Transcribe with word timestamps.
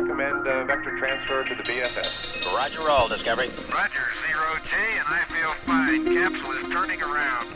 recommend 0.00 0.46
uh, 0.46 0.64
vector 0.64 0.98
transfer 0.98 1.44
to 1.44 1.54
the 1.54 1.62
BFS. 1.62 2.46
Roger 2.56 2.88
all, 2.88 3.06
Discovery. 3.06 3.48
Roger, 3.70 4.06
zero 4.26 4.56
G, 4.64 4.76
and 4.96 5.06
I 5.06 5.24
feel 5.28 5.50
fine. 5.68 6.04
Capsule 6.06 6.52
is 6.52 6.68
turning 6.68 7.02
around. 7.02 7.49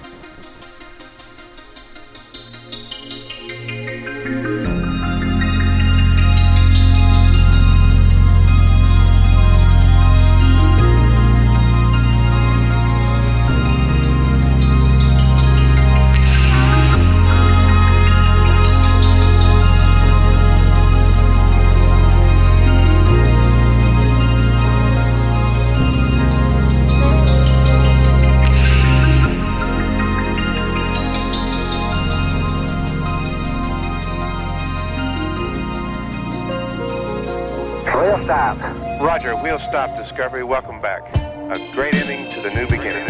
Discovery. 40.14 40.44
Welcome 40.44 40.80
back. 40.80 41.02
A 41.16 41.72
great 41.72 41.96
ending 41.96 42.30
to 42.30 42.40
the 42.40 42.48
new 42.48 42.68
beginning. 42.68 43.03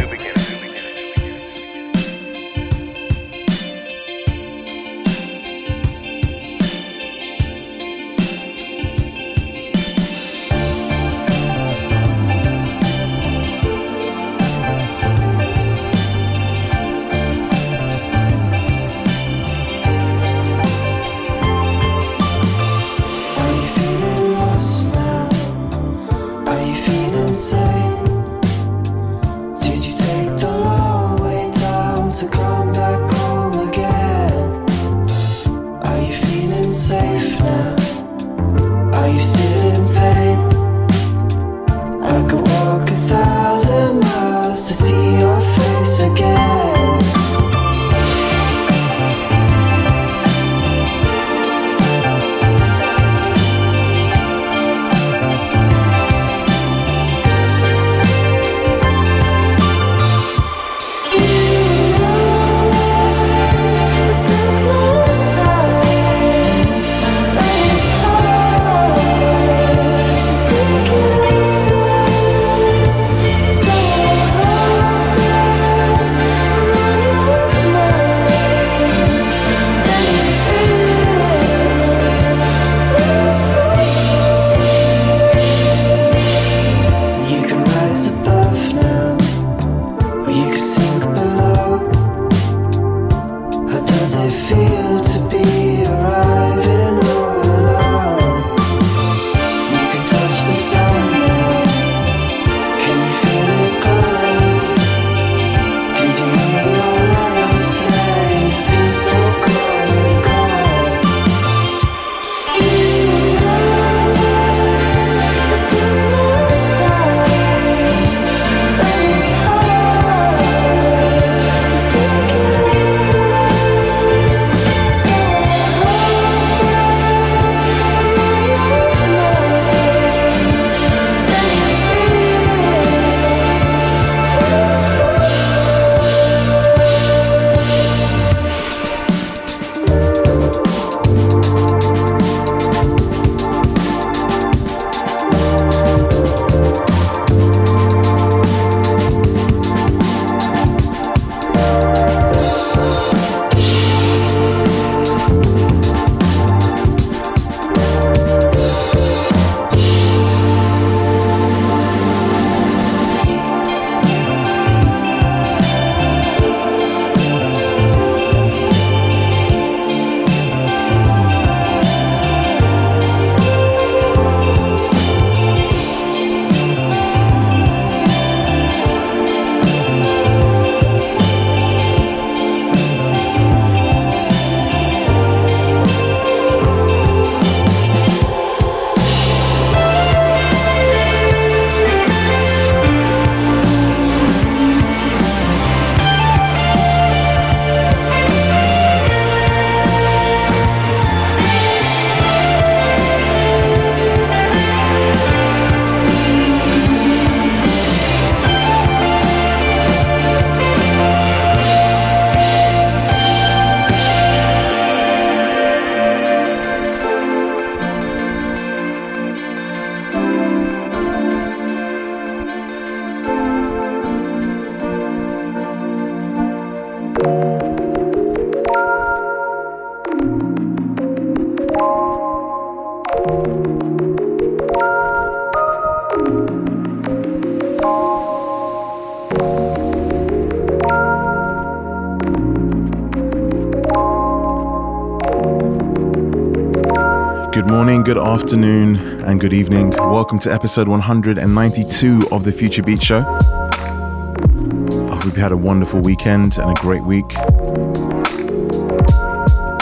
Afternoon, 248.34 248.96
and 249.22 249.40
good 249.40 249.52
evening. 249.52 249.90
Welcome 249.90 250.40
to 250.40 250.52
episode 250.52 250.88
192 250.88 252.26
of 252.32 252.42
the 252.42 252.50
Future 252.50 252.82
Beat 252.82 253.00
Show. 253.00 253.20
I 253.20 255.20
hope 255.22 255.36
you 255.36 255.40
had 255.40 255.52
a 255.52 255.56
wonderful 255.56 256.00
weekend 256.00 256.58
and 256.58 256.76
a 256.76 256.80
great 256.80 257.04
week. 257.04 257.32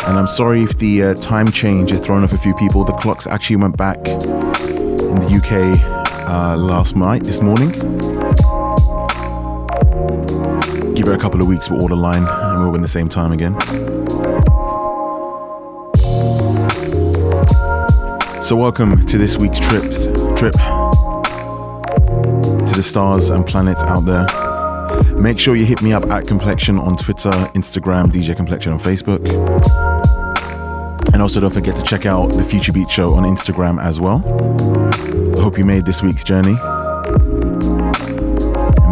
And 0.06 0.19
I'm 0.19 0.26
sorry 0.26 0.62
if 0.62 0.76
the 0.76 1.02
uh, 1.02 1.14
time 1.14 1.50
change 1.50 1.93
has 1.93 2.00
thrown 2.00 2.25
off 2.25 2.34
a 2.34 2.38
few 2.38 2.54
people. 2.56 2.84
The 2.84 2.93
clocks 2.93 3.26
actually 3.26 3.56
went 3.56 3.78
back 3.78 3.96
in 3.96 4.19
the 4.19 5.38
UK 5.38 6.28
uh, 6.28 6.55
last 6.58 6.94
night, 6.94 7.25
this 7.25 7.40
morning. 7.40 7.70
Give 10.94 11.08
it 11.08 11.14
a 11.14 11.19
couple 11.19 11.40
of 11.40 11.48
weeks, 11.48 11.70
we're 11.70 11.81
all 11.81 11.90
aligned 11.90 12.28
and 12.28 12.69
we're 12.69 12.76
in 12.76 12.82
the 12.82 12.88
same 12.88 13.08
time 13.08 13.32
again. 13.32 13.56
So 18.52 18.56
welcome 18.56 19.06
to 19.06 19.16
this 19.16 19.38
week's 19.38 19.58
trips 19.58 20.04
trip 20.37 20.52
to 20.52 20.58
the 22.76 22.82
stars 22.82 23.31
and 23.31 23.46
planets 23.46 23.82
out 23.84 24.00
there. 24.00 24.26
Make 25.16 25.38
sure 25.38 25.56
you 25.56 25.64
hit 25.64 25.81
me 25.81 25.94
up 25.94 26.04
at 26.10 26.26
Complexion 26.26 26.78
on 26.78 26.99
Twitter, 26.99 27.31
Instagram, 27.54 28.12
DJ 28.12 28.37
Complexion 28.37 28.75
on 28.75 28.78
Facebook. 28.78 29.26
And 31.14 31.22
also 31.22 31.40
don't 31.40 31.54
forget 31.54 31.75
to 31.76 31.82
check 31.82 32.04
out 32.04 32.26
the 32.34 32.44
Future 32.44 32.75
Beat 32.75 32.90
Show 32.90 33.14
on 33.14 33.22
Instagram 33.22 33.82
as 33.82 34.02
well. 34.02 34.22
I 35.34 35.40
hope 35.40 35.56
you 35.56 35.64
made 35.64 35.87
this 35.87 36.02
week's 36.02 36.22
journey. 36.22 36.58
And 36.60 37.82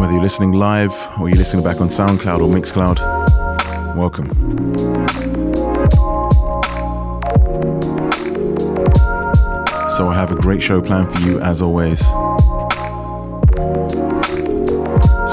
whether 0.01 0.15
you're 0.15 0.23
listening 0.23 0.53
live 0.53 0.95
or 1.21 1.29
you're 1.29 1.37
listening 1.37 1.63
back 1.63 1.83
on 1.83 1.89
SoundCloud 1.89 2.41
or 2.41 2.49
Mixcloud, 2.49 2.99
welcome. 3.95 5.00
So 10.01 10.09
I 10.09 10.15
have 10.15 10.33
a 10.33 10.35
great 10.35 10.63
show 10.63 10.81
planned 10.81 11.13
for 11.13 11.21
you 11.29 11.39
as 11.41 11.61
always. 11.61 12.01
So 12.01 12.35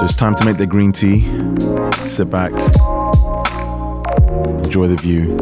it's 0.04 0.14
time 0.14 0.36
to 0.36 0.44
make 0.44 0.58
the 0.58 0.68
green 0.68 0.92
tea, 0.92 1.22
sit 1.94 2.30
back, 2.30 2.52
enjoy 4.66 4.90
the 4.90 4.98
view, 5.00 5.38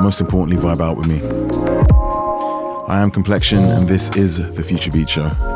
most 0.00 0.20
importantly, 0.20 0.56
vibe 0.56 0.80
out 0.80 0.96
with 0.96 1.08
me. 1.08 1.20
I 2.86 3.00
am 3.00 3.10
Complexion, 3.10 3.58
and 3.58 3.88
this 3.88 4.08
is 4.14 4.36
the 4.38 4.62
Future 4.62 4.92
Beat 4.92 5.10
Show. 5.10 5.53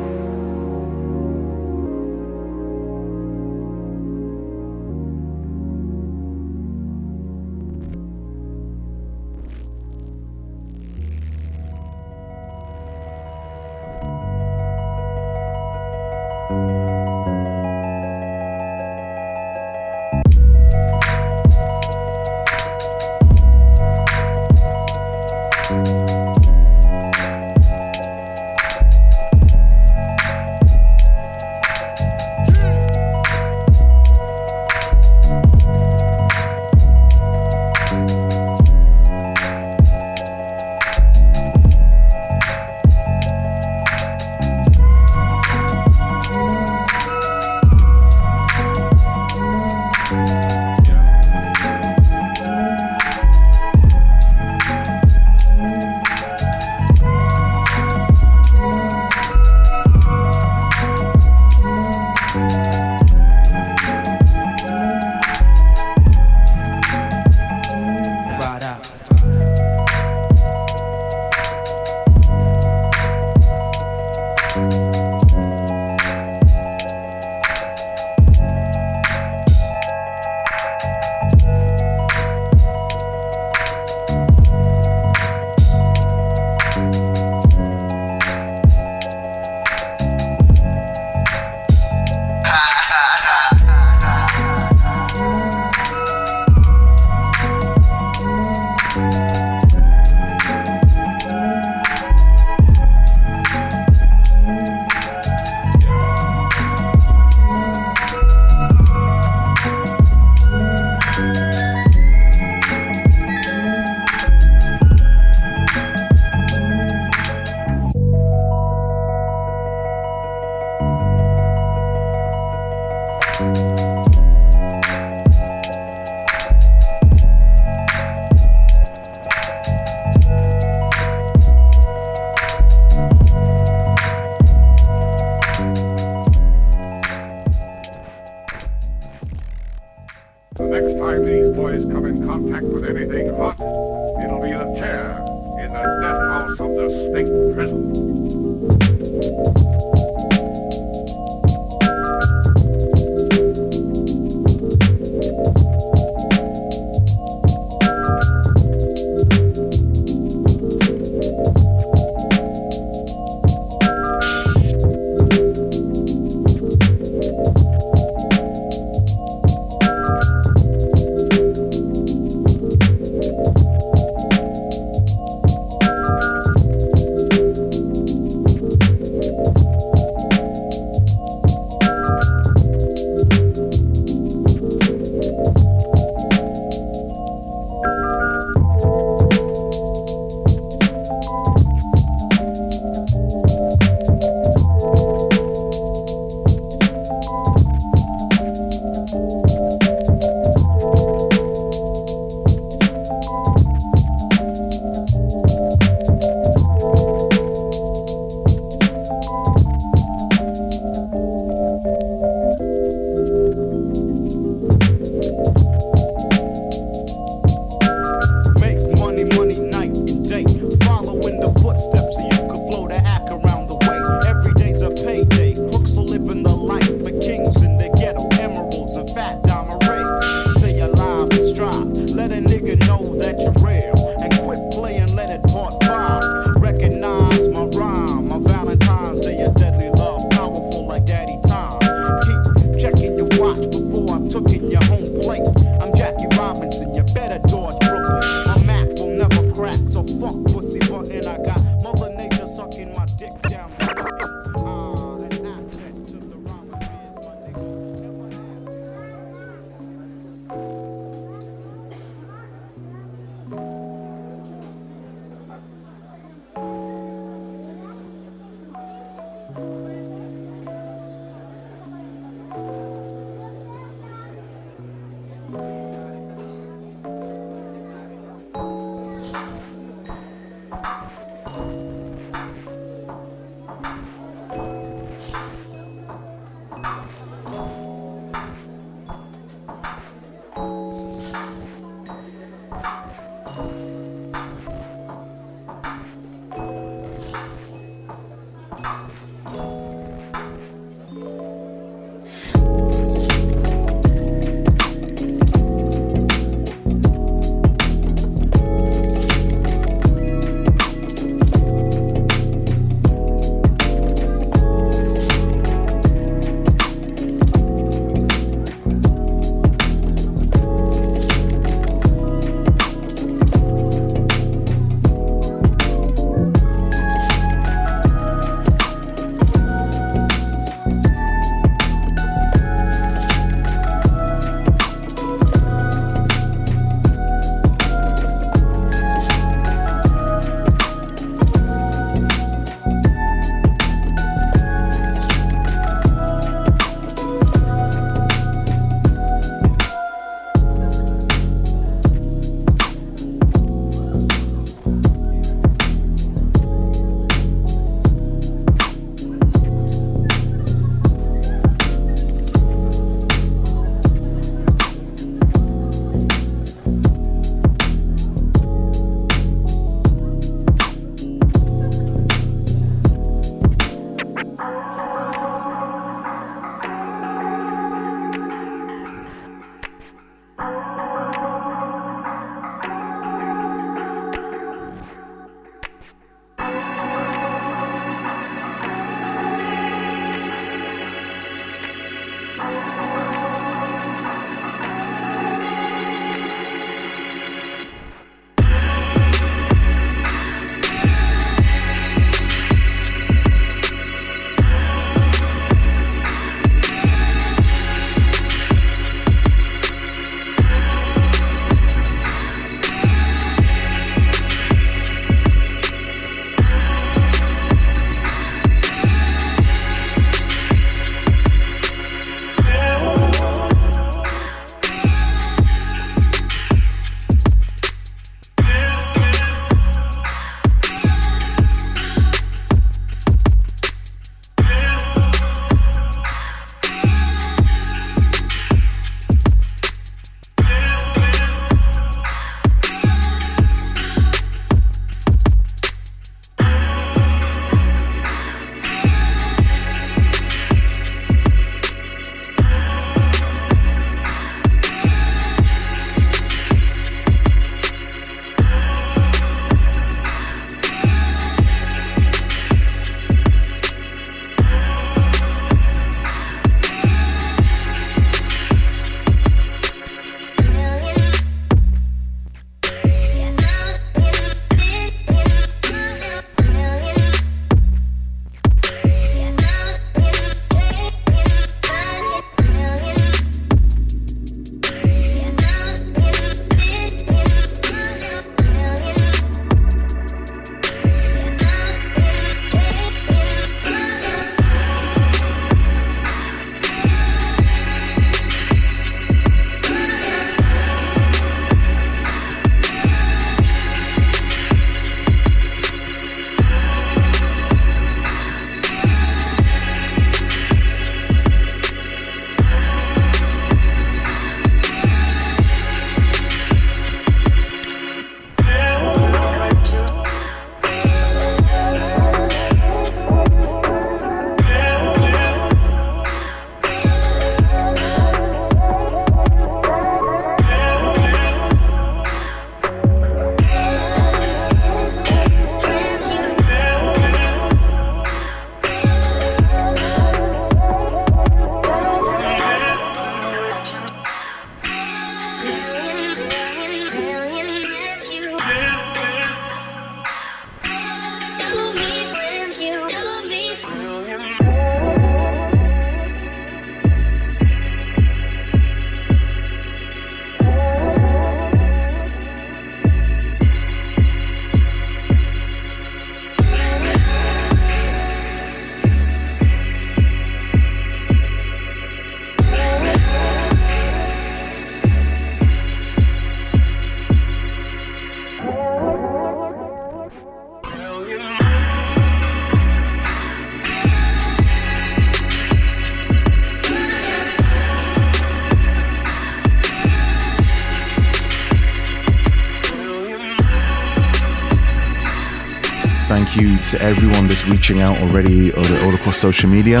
To 596.90 597.02
everyone 597.02 597.48
that's 597.48 597.66
reaching 597.66 598.00
out 598.00 598.16
already 598.22 598.72
all, 598.72 599.14
across 599.14 599.36
social 599.36 599.68
media. 599.68 600.00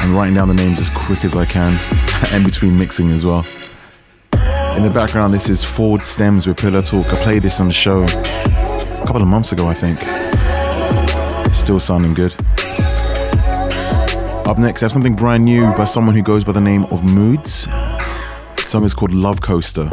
I'm 0.00 0.12
writing 0.12 0.34
down 0.34 0.48
the 0.48 0.54
names 0.54 0.80
as 0.80 0.90
quick 0.90 1.24
as 1.24 1.36
I 1.36 1.46
can, 1.46 1.78
and 2.32 2.44
between 2.44 2.76
mixing 2.76 3.12
as 3.12 3.24
well. 3.24 3.46
In 4.76 4.82
the 4.82 4.90
background, 4.92 5.32
this 5.32 5.48
is 5.48 5.62
Ford 5.62 6.04
Stems 6.04 6.48
with 6.48 6.56
Pillow 6.56 6.82
Talk. 6.82 7.06
I 7.12 7.16
played 7.22 7.42
this 7.42 7.60
on 7.60 7.68
the 7.68 7.72
show 7.72 8.02
a 8.02 9.06
couple 9.06 9.22
of 9.22 9.28
months 9.28 9.52
ago, 9.52 9.68
I 9.68 9.74
think. 9.74 10.00
Still 11.54 11.78
sounding 11.78 12.14
good. 12.14 12.34
Up 14.44 14.58
next, 14.58 14.82
I 14.82 14.86
have 14.86 14.92
something 14.92 15.14
brand 15.14 15.44
new 15.44 15.72
by 15.74 15.84
someone 15.84 16.16
who 16.16 16.22
goes 16.22 16.42
by 16.42 16.50
the 16.50 16.60
name 16.60 16.86
of 16.86 17.04
Moods. 17.04 17.66
The 17.66 18.64
song 18.66 18.82
is 18.82 18.94
called 18.94 19.12
Love 19.12 19.40
Coaster. 19.40 19.88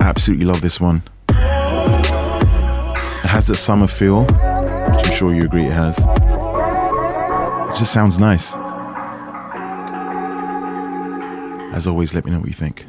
Absolutely 0.00 0.46
love 0.46 0.62
this 0.62 0.80
one. 0.80 1.04
It 1.28 3.26
has 3.26 3.46
that 3.46 3.56
summer 3.56 3.86
feel, 3.86 4.26
sure 5.18 5.34
you 5.34 5.42
agree 5.42 5.66
it 5.66 5.72
has. 5.72 5.98
It 5.98 7.76
just 7.76 7.92
sounds 7.92 8.20
nice. 8.20 8.54
As 11.74 11.88
always, 11.88 12.14
let 12.14 12.24
me 12.24 12.30
know 12.30 12.38
what 12.38 12.46
you 12.46 12.54
think. 12.54 12.86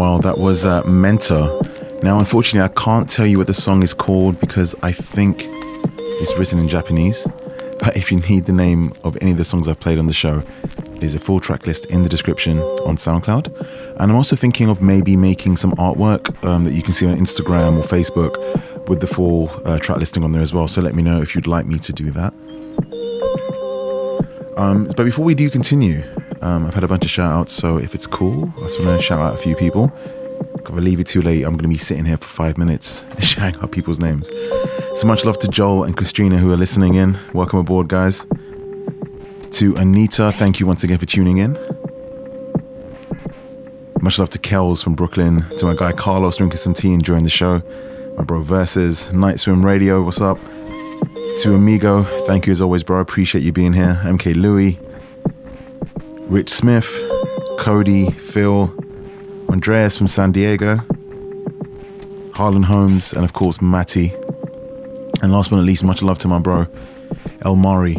While. 0.00 0.18
That 0.20 0.38
was 0.38 0.64
uh, 0.64 0.82
Menta. 0.84 2.02
Now, 2.02 2.18
unfortunately, 2.18 2.64
I 2.64 2.72
can't 2.82 3.06
tell 3.06 3.26
you 3.26 3.36
what 3.36 3.48
the 3.48 3.52
song 3.52 3.82
is 3.82 3.92
called 3.92 4.40
because 4.40 4.74
I 4.82 4.92
think 4.92 5.42
it's 5.44 6.38
written 6.38 6.58
in 6.58 6.68
Japanese. 6.68 7.26
But 7.78 7.98
if 7.98 8.10
you 8.10 8.18
need 8.20 8.46
the 8.46 8.54
name 8.54 8.94
of 9.04 9.18
any 9.20 9.32
of 9.32 9.36
the 9.36 9.44
songs 9.44 9.68
I've 9.68 9.78
played 9.78 9.98
on 9.98 10.06
the 10.06 10.14
show, 10.14 10.42
there's 11.00 11.14
a 11.14 11.18
full 11.18 11.38
track 11.38 11.66
list 11.66 11.84
in 11.86 12.00
the 12.00 12.08
description 12.08 12.60
on 12.60 12.96
SoundCloud. 12.96 13.48
And 14.00 14.10
I'm 14.10 14.16
also 14.16 14.36
thinking 14.36 14.70
of 14.70 14.80
maybe 14.80 15.16
making 15.16 15.58
some 15.58 15.72
artwork 15.72 16.42
um, 16.44 16.64
that 16.64 16.72
you 16.72 16.82
can 16.82 16.94
see 16.94 17.06
on 17.06 17.18
Instagram 17.18 17.78
or 17.78 17.82
Facebook 17.82 18.88
with 18.88 19.00
the 19.00 19.06
full 19.06 19.50
uh, 19.66 19.78
track 19.80 19.98
listing 19.98 20.24
on 20.24 20.32
there 20.32 20.40
as 20.40 20.54
well. 20.54 20.66
So 20.66 20.80
let 20.80 20.94
me 20.94 21.02
know 21.02 21.20
if 21.20 21.34
you'd 21.34 21.46
like 21.46 21.66
me 21.66 21.78
to 21.78 21.92
do 21.92 22.10
that. 22.12 22.32
Um, 24.56 24.86
but 24.96 25.04
before 25.04 25.26
we 25.26 25.34
do 25.34 25.50
continue, 25.50 26.02
um, 26.40 26.66
I've 26.66 26.74
had 26.74 26.84
a 26.84 26.88
bunch 26.88 27.04
of 27.04 27.10
shout 27.10 27.30
outs. 27.30 27.52
So 27.52 27.78
if 27.78 27.94
it's 27.94 28.06
cool, 28.06 28.52
I 28.58 28.60
just 28.62 28.84
want 28.84 28.98
to 28.98 29.02
shout 29.02 29.20
out 29.20 29.34
a 29.34 29.38
few 29.38 29.56
people. 29.56 29.92
If 30.54 30.70
I 30.70 30.74
leave 30.74 31.00
it 31.00 31.06
too 31.06 31.20
late, 31.22 31.42
I'm 31.42 31.56
going 31.56 31.64
to 31.64 31.68
be 31.68 31.78
sitting 31.78 32.04
here 32.04 32.16
for 32.16 32.28
five 32.28 32.56
minutes 32.56 33.04
shouting 33.18 33.60
out 33.60 33.72
people's 33.72 33.98
names. 33.98 34.30
So 34.96 35.06
much 35.06 35.24
love 35.24 35.38
to 35.40 35.48
Joel 35.48 35.84
and 35.84 35.96
Christina 35.96 36.38
who 36.38 36.52
are 36.52 36.56
listening 36.56 36.94
in. 36.94 37.18
Welcome 37.32 37.58
aboard, 37.58 37.88
guys. 37.88 38.26
To 39.52 39.74
Anita, 39.76 40.30
thank 40.30 40.60
you 40.60 40.66
once 40.66 40.84
again 40.84 40.98
for 40.98 41.06
tuning 41.06 41.38
in. 41.38 41.58
Much 44.00 44.18
love 44.18 44.30
to 44.30 44.38
Kells 44.38 44.82
from 44.82 44.94
Brooklyn. 44.94 45.44
To 45.58 45.66
my 45.66 45.74
guy 45.74 45.92
Carlos 45.92 46.36
drinking 46.36 46.58
some 46.58 46.72
tea 46.72 46.88
and 46.88 47.00
enjoying 47.00 47.24
the 47.24 47.30
show. 47.30 47.62
My 48.16 48.24
bro 48.24 48.42
Versus, 48.42 49.12
Night 49.12 49.40
Swim 49.40 49.64
Radio, 49.64 50.02
what's 50.02 50.20
up? 50.20 50.38
To 51.40 51.54
Amigo, 51.54 52.04
thank 52.26 52.46
you 52.46 52.52
as 52.52 52.60
always, 52.60 52.82
bro. 52.82 53.00
Appreciate 53.00 53.42
you 53.42 53.52
being 53.52 53.72
here. 53.72 54.00
MK 54.04 54.36
Louie, 54.36 54.78
Rich 56.30 56.50
Smith, 56.50 56.88
Cody, 57.58 58.08
Phil, 58.12 58.72
Andreas 59.48 59.96
from 59.96 60.06
San 60.06 60.30
Diego, 60.30 60.78
Harlan 62.34 62.62
Holmes, 62.62 63.12
and 63.12 63.24
of 63.24 63.32
course 63.32 63.60
Matty. 63.60 64.12
And 65.22 65.32
last 65.32 65.50
but 65.50 65.56
not 65.56 65.64
least, 65.64 65.82
much 65.82 66.02
love 66.02 66.18
to 66.20 66.28
my 66.28 66.38
bro, 66.38 66.68
El 67.42 67.56
Mari. 67.56 67.96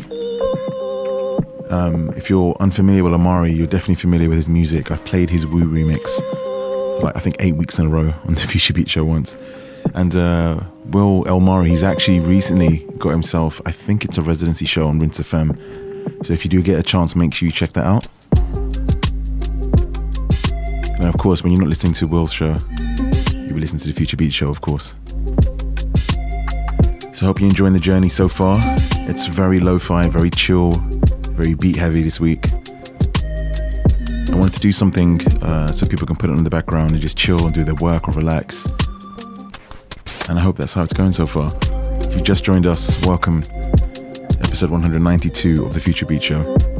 Um, 1.70 2.14
if 2.16 2.30
you're 2.30 2.56
unfamiliar 2.62 3.04
with 3.04 3.14
Amari, 3.14 3.52
you're 3.52 3.68
definitely 3.68 3.96
familiar 3.96 4.30
with 4.30 4.38
his 4.38 4.48
music. 4.48 4.92
I've 4.92 5.04
played 5.04 5.30
his 5.30 5.46
Woo 5.46 5.66
remix 5.66 6.02
for 7.02 7.08
like 7.08 7.18
I 7.18 7.20
think 7.20 7.36
eight 7.40 7.58
weeks 7.58 7.80
in 7.80 7.88
a 7.88 7.90
row 7.90 8.14
on 8.26 8.36
the 8.36 8.40
Future 8.40 8.74
Beat 8.74 8.90
Show 8.90 9.04
once. 9.04 9.38
And 9.94 10.16
uh, 10.16 10.62
Will 10.86 11.28
El 11.28 11.42
Mari, 11.42 11.68
he's 11.68 11.84
actually 11.84 12.22
recently 12.22 12.88
got 12.98 13.10
himself, 13.10 13.60
I 13.66 13.74
think 13.74 14.06
it's 14.06 14.18
a 14.18 14.22
residency 14.22 14.66
show 14.66 14.88
on 14.88 15.00
Rinse 15.00 15.20
FM. 15.20 16.26
So 16.26 16.32
if 16.32 16.46
you 16.46 16.50
do 16.50 16.64
get 16.64 16.80
a 16.80 16.84
chance, 16.84 17.14
make 17.14 17.34
sure 17.34 17.46
you 17.46 17.52
check 17.52 17.74
that 17.74 17.86
out. 17.86 18.08
And 21.02 21.10
of 21.10 21.18
course, 21.18 21.42
when 21.42 21.52
you're 21.52 21.62
not 21.62 21.68
listening 21.68 21.94
to 21.94 22.06
Will's 22.06 22.32
show, 22.32 22.60
you'll 23.34 23.56
be 23.56 23.60
listening 23.60 23.80
to 23.80 23.88
the 23.88 23.94
Future 23.94 24.16
Beat 24.16 24.32
Show, 24.32 24.50
of 24.50 24.62
course. 24.62 24.94
So 27.16 27.24
I 27.24 27.26
hope 27.26 27.40
you're 27.40 27.50
enjoying 27.50 27.74
the 27.74 27.80
journey 27.80 28.08
so 28.08 28.28
far. 28.28 28.60
It's 29.10 29.26
very 29.26 29.60
lo-fi, 29.60 30.08
very 30.10 30.30
chill, 30.30 30.74
very 31.32 31.56
beat 31.56 31.76
heavy 31.76 32.04
this 32.04 32.20
week. 32.20 32.46
I 32.54 34.36
wanted 34.36 34.54
to 34.54 34.60
do 34.60 34.72
something 34.72 35.28
uh, 35.42 35.72
so 35.72 35.88
people 35.88 36.06
can 36.06 36.18
put 36.18 36.30
it 36.30 36.34
in 36.34 36.44
the 36.44 36.52
background 36.52 36.92
and 36.92 37.02
just 37.02 37.18
chill 37.18 37.44
and 37.46 37.54
do 37.54 37.64
their 37.64 37.76
work 37.76 38.08
or 38.08 38.12
relax. 38.12 38.68
And 40.30 40.38
I 40.38 40.42
hope 40.44 40.56
that's 40.56 40.76
how 40.76 40.84
it's 40.84 40.94
going 40.94 41.14
so 41.14 41.26
far. 41.26 41.52
If 42.02 42.16
you 42.16 42.22
just 42.22 42.44
joined 42.44 42.68
us, 42.68 43.04
welcome. 43.08 43.44
Episode 44.40 44.70
192 44.70 45.66
of 45.66 45.74
the 45.74 45.80
Future 45.80 46.06
Beat 46.06 46.22
Show. 46.22 46.71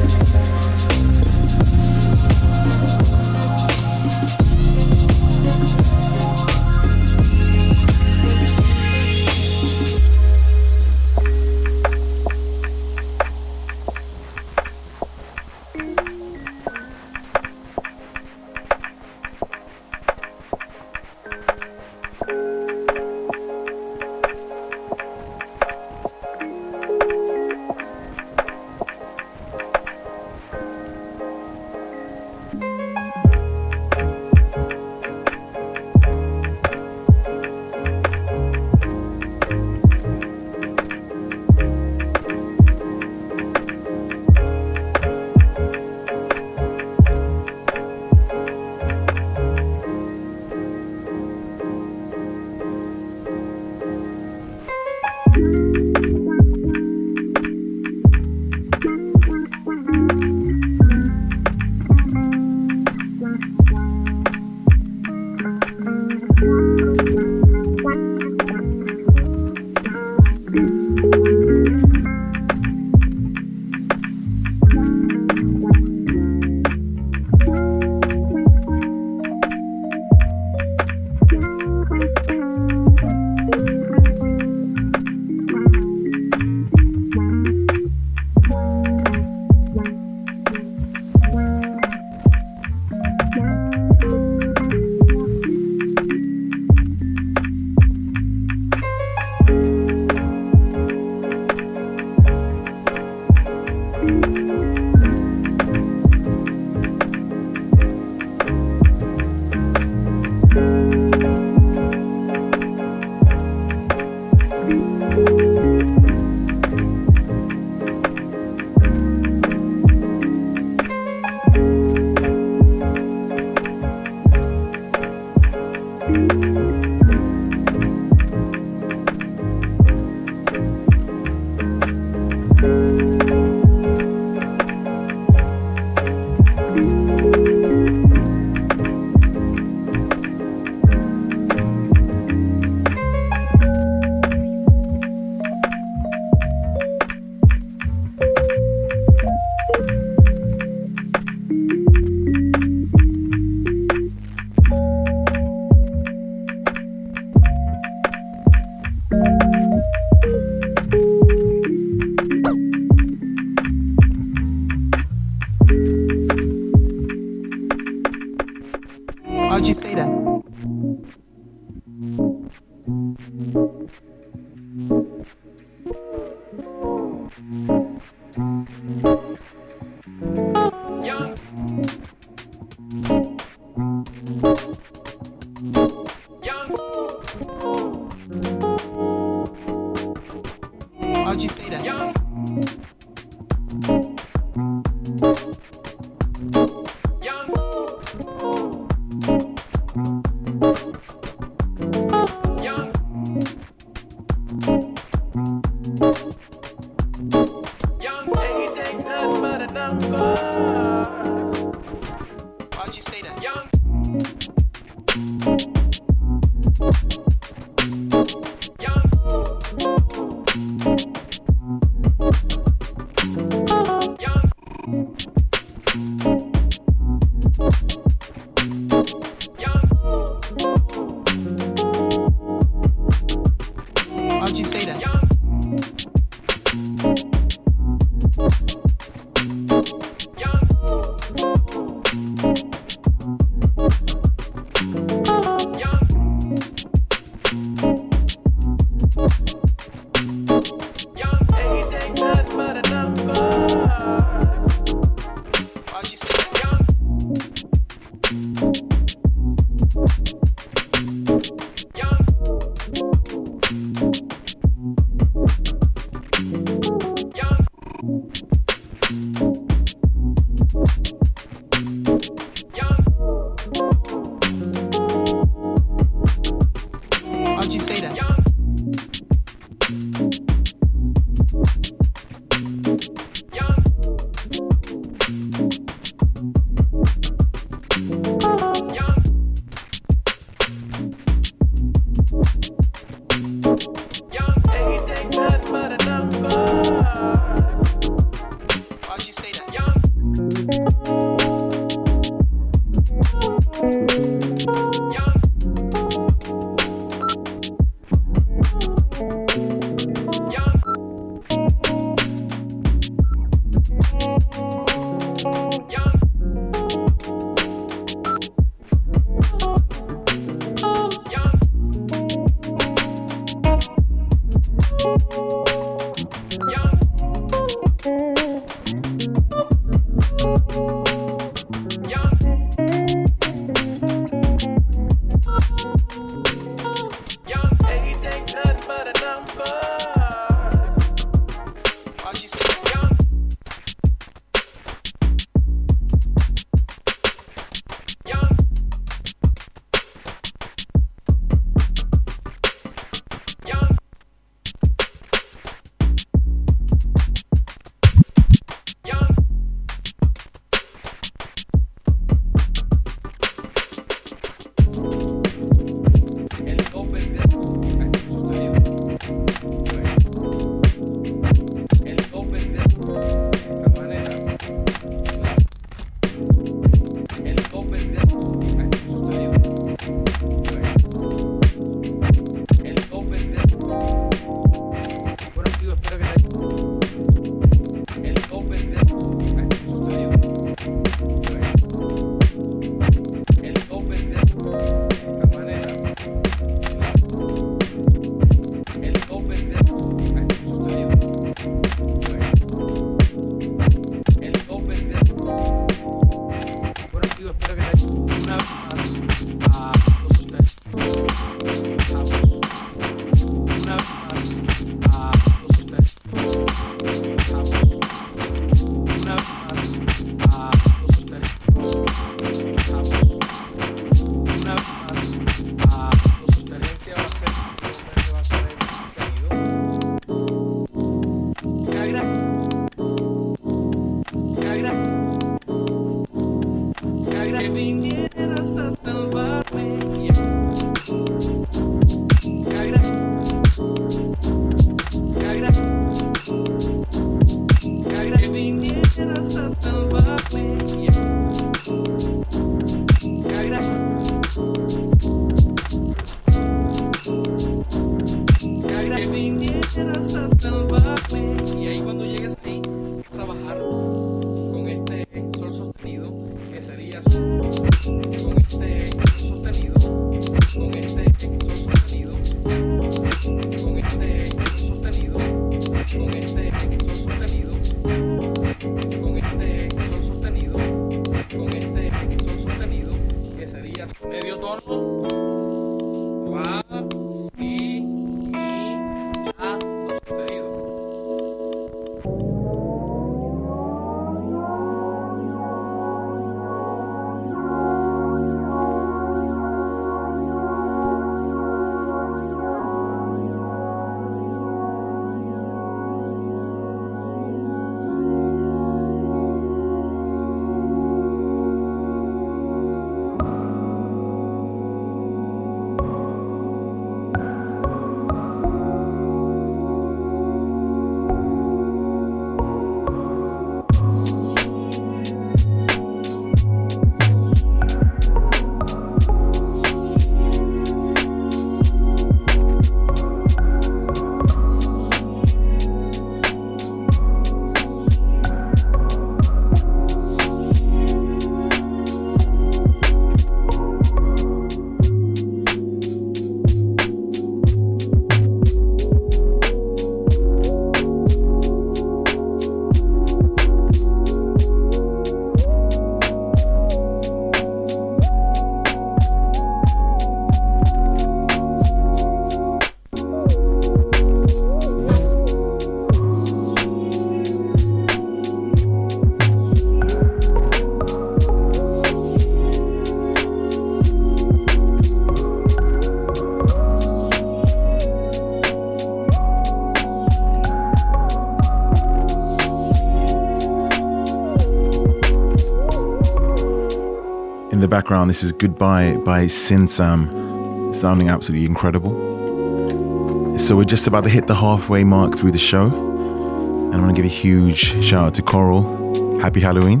Background, 587.92 588.30
this 588.30 588.42
is 588.42 588.52
Goodbye 588.52 589.16
by 589.18 589.44
Sinsam, 589.44 590.94
sounding 590.94 591.28
absolutely 591.28 591.66
incredible. 591.66 593.58
So 593.58 593.76
we're 593.76 593.84
just 593.84 594.06
about 594.06 594.24
to 594.24 594.30
hit 594.30 594.46
the 594.46 594.54
halfway 594.54 595.04
mark 595.04 595.36
through 595.36 595.50
the 595.50 595.58
show. 595.58 595.88
And 595.88 596.94
I 596.94 596.98
want 596.98 597.14
to 597.14 597.22
give 597.22 597.30
a 597.30 597.34
huge 597.34 598.02
shout 598.02 598.28
out 598.28 598.34
to 598.36 598.42
Coral. 598.42 599.38
Happy 599.40 599.60
Halloween. 599.60 600.00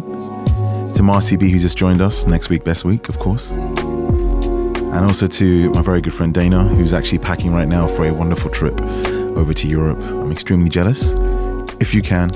To 0.94 1.02
Marcy 1.02 1.36
B, 1.36 1.50
who 1.50 1.58
just 1.58 1.76
joined 1.76 2.00
us. 2.00 2.26
Next 2.26 2.48
week, 2.48 2.64
best 2.64 2.86
week, 2.86 3.10
of 3.10 3.18
course. 3.18 3.50
And 3.50 5.04
also 5.04 5.26
to 5.26 5.68
my 5.72 5.82
very 5.82 6.00
good 6.00 6.14
friend 6.14 6.32
Dana, 6.32 6.64
who's 6.64 6.94
actually 6.94 7.18
packing 7.18 7.52
right 7.52 7.68
now 7.68 7.88
for 7.88 8.06
a 8.06 8.14
wonderful 8.14 8.50
trip 8.50 8.80
over 9.36 9.52
to 9.52 9.68
Europe. 9.68 10.00
I'm 10.00 10.32
extremely 10.32 10.70
jealous. 10.70 11.10
If 11.78 11.92
you 11.92 12.00
can, 12.00 12.32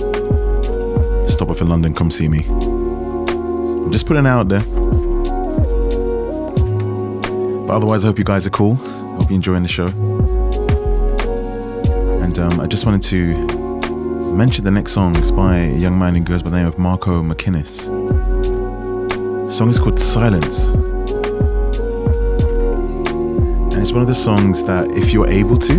stop 1.26 1.48
off 1.48 1.62
in 1.62 1.70
London, 1.70 1.94
come 1.94 2.11
see 2.11 2.28
me. 2.28 2.44
I'm 2.46 3.90
just 3.90 4.07
putting 4.07 4.26
it 4.26 4.28
out 4.28 4.50
there. 4.50 5.05
Otherwise, 7.77 8.05
I 8.05 8.07
hope 8.07 8.16
you 8.16 8.24
guys 8.24 8.47
are 8.47 8.51
cool. 8.51 8.77
Hope 8.77 9.29
you're 9.29 9.35
enjoying 9.35 9.62
the 9.62 9.68
show. 9.68 9.85
And 12.22 12.39
um, 12.39 12.59
I 12.59 12.66
just 12.66 12.87
wanted 12.87 13.03
to 13.03 13.37
mention 14.33 14.64
the 14.64 14.70
next 14.70 14.93
song. 14.93 15.14
It's 15.16 15.31
by 15.31 15.59
a 15.59 15.77
young 15.77 15.99
man 15.99 16.14
who 16.14 16.22
goes 16.24 16.43
by 16.43 16.49
the 16.49 16.57
name 16.57 16.66
of 16.66 16.79
Marco 16.79 17.22
Mckinnis. 17.22 17.89
The 19.45 19.53
song 19.53 19.68
is 19.68 19.79
called 19.79 20.01
Silence. 20.01 20.70
And 23.74 23.83
it's 23.83 23.93
one 23.93 24.01
of 24.01 24.09
the 24.09 24.14
songs 24.14 24.64
that, 24.64 24.91
if 24.93 25.12
you're 25.12 25.29
able 25.29 25.59
to, 25.59 25.74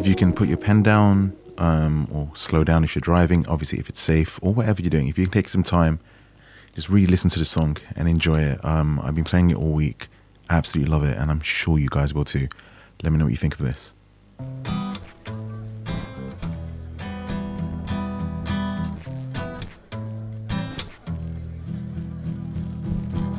if 0.00 0.08
you 0.08 0.16
can 0.16 0.32
put 0.32 0.48
your 0.48 0.58
pen 0.58 0.82
down 0.82 1.36
um, 1.58 2.08
or 2.12 2.32
slow 2.34 2.64
down 2.64 2.82
if 2.82 2.96
you're 2.96 3.00
driving, 3.00 3.46
obviously, 3.46 3.78
if 3.78 3.88
it's 3.88 4.00
safe 4.00 4.40
or 4.42 4.52
whatever 4.52 4.82
you're 4.82 4.90
doing, 4.90 5.06
if 5.06 5.16
you 5.16 5.26
can 5.26 5.32
take 5.32 5.48
some 5.48 5.62
time, 5.62 6.00
just 6.74 6.88
really 6.88 7.06
listen 7.06 7.30
to 7.30 7.38
the 7.38 7.44
song 7.44 7.76
and 7.96 8.08
enjoy 8.08 8.40
it. 8.40 8.64
Um, 8.64 9.00
I've 9.00 9.14
been 9.14 9.24
playing 9.24 9.50
it 9.50 9.56
all 9.56 9.72
week. 9.72 10.08
Absolutely 10.48 10.90
love 10.90 11.04
it, 11.04 11.16
and 11.16 11.30
I'm 11.30 11.40
sure 11.40 11.78
you 11.78 11.88
guys 11.88 12.14
will 12.14 12.24
too. 12.24 12.48
Let 13.02 13.12
me 13.12 13.18
know 13.18 13.24
what 13.24 13.32
you 13.32 13.36
think 13.36 13.58
of 13.58 13.64
this. 13.64 13.94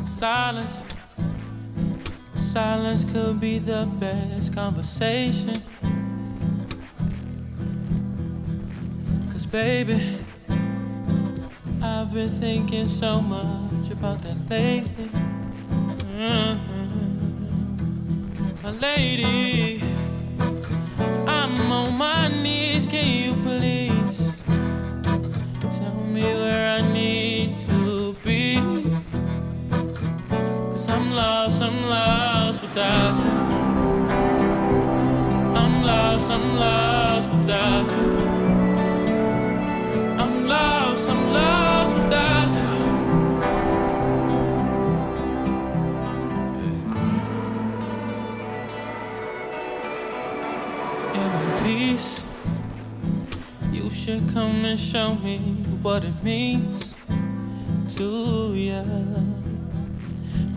Silence. 0.03 0.86
Silence 2.36 3.05
could 3.05 3.39
be 3.39 3.59
the 3.59 3.86
best 3.99 4.53
conversation. 4.53 5.55
Cause, 9.32 9.45
baby, 9.45 10.17
I've 11.84 12.13
been 12.13 12.29
thinking 12.39 12.88
so 12.88 13.19
much 13.21 13.89
about 13.89 14.21
that 14.21 14.38
lately. 14.49 15.09
Mhm. 16.15 16.59
My 18.63 18.69
lady, 18.69 19.82
I'm 21.27 21.71
on 21.71 21.97
my 21.97 22.27
knees. 22.27 22.86
Can 22.86 23.07
you 23.23 23.34
please 23.43 24.19
tell 25.77 25.97
me 26.05 26.21
where 26.21 26.67
I 26.77 26.82
need 26.93 27.57
to 27.69 28.15
be? 28.23 28.59
Cause 30.71 30.88
I'm 30.89 31.09
lost, 31.15 31.63
I'm 31.63 31.79
lost 31.89 32.61
without 32.61 33.15
you. 33.25 33.32
I'm 35.61 35.84
lost, 35.84 36.29
I'm 36.29 36.55
lost 36.59 37.27
without 37.34 37.88
you. 37.97 38.30
You 54.12 54.20
come 54.34 54.66
and 54.66 54.78
show 54.78 55.16
me 55.16 55.38
what 55.82 56.03
it 56.03 56.22
means 56.22 56.95
to 57.95 58.53
you 58.53 58.84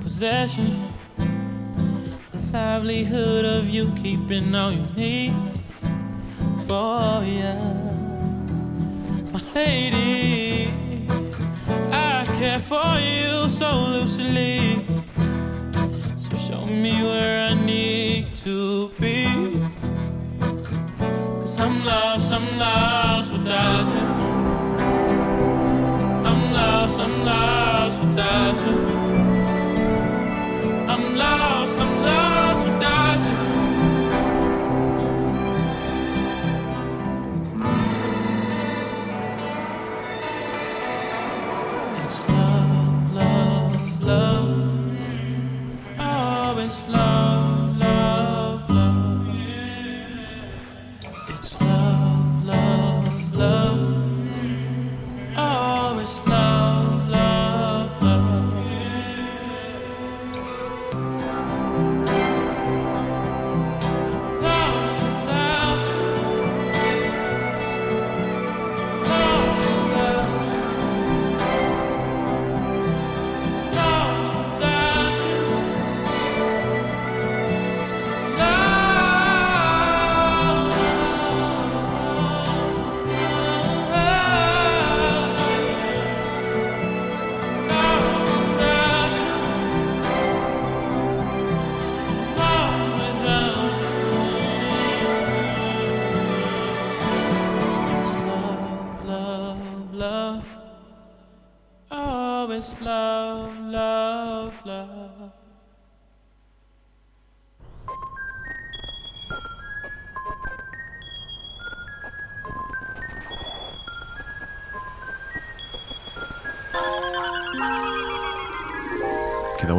possession. 0.03 0.93
The 2.33 2.39
livelihood 2.53 3.45
of 3.45 3.69
you 3.69 3.93
keeping 3.95 4.53
all 4.57 4.73
you 4.73 4.85
need 4.97 5.35
for 6.67 7.23
ya. 7.23 7.55
My 9.33 9.41
lady, 9.55 10.69
I 11.93 12.25
care 12.37 12.59
for 12.59 12.99
you 12.99 13.49
so 13.49 13.71
loosely. 13.71 14.85
So 16.17 16.37
show 16.37 16.67
me 16.67 17.05
where 17.05 17.51
I 17.51 17.55
need 17.55 18.35
to 18.43 18.91
I'm 21.65 21.83
lost, 21.83 22.31
I'm 22.31 22.59
lost 22.59 23.33
without 23.33 23.87
you. 23.95 24.07
I'm 26.29 26.53
lost, 26.53 27.01
I'm 27.01 27.25
lost 27.25 28.01
without 28.03 28.57
you. 28.67 28.79
I'm 30.93 31.17
lost, 31.17 31.81
I'm 31.81 32.03
lost 32.03 32.34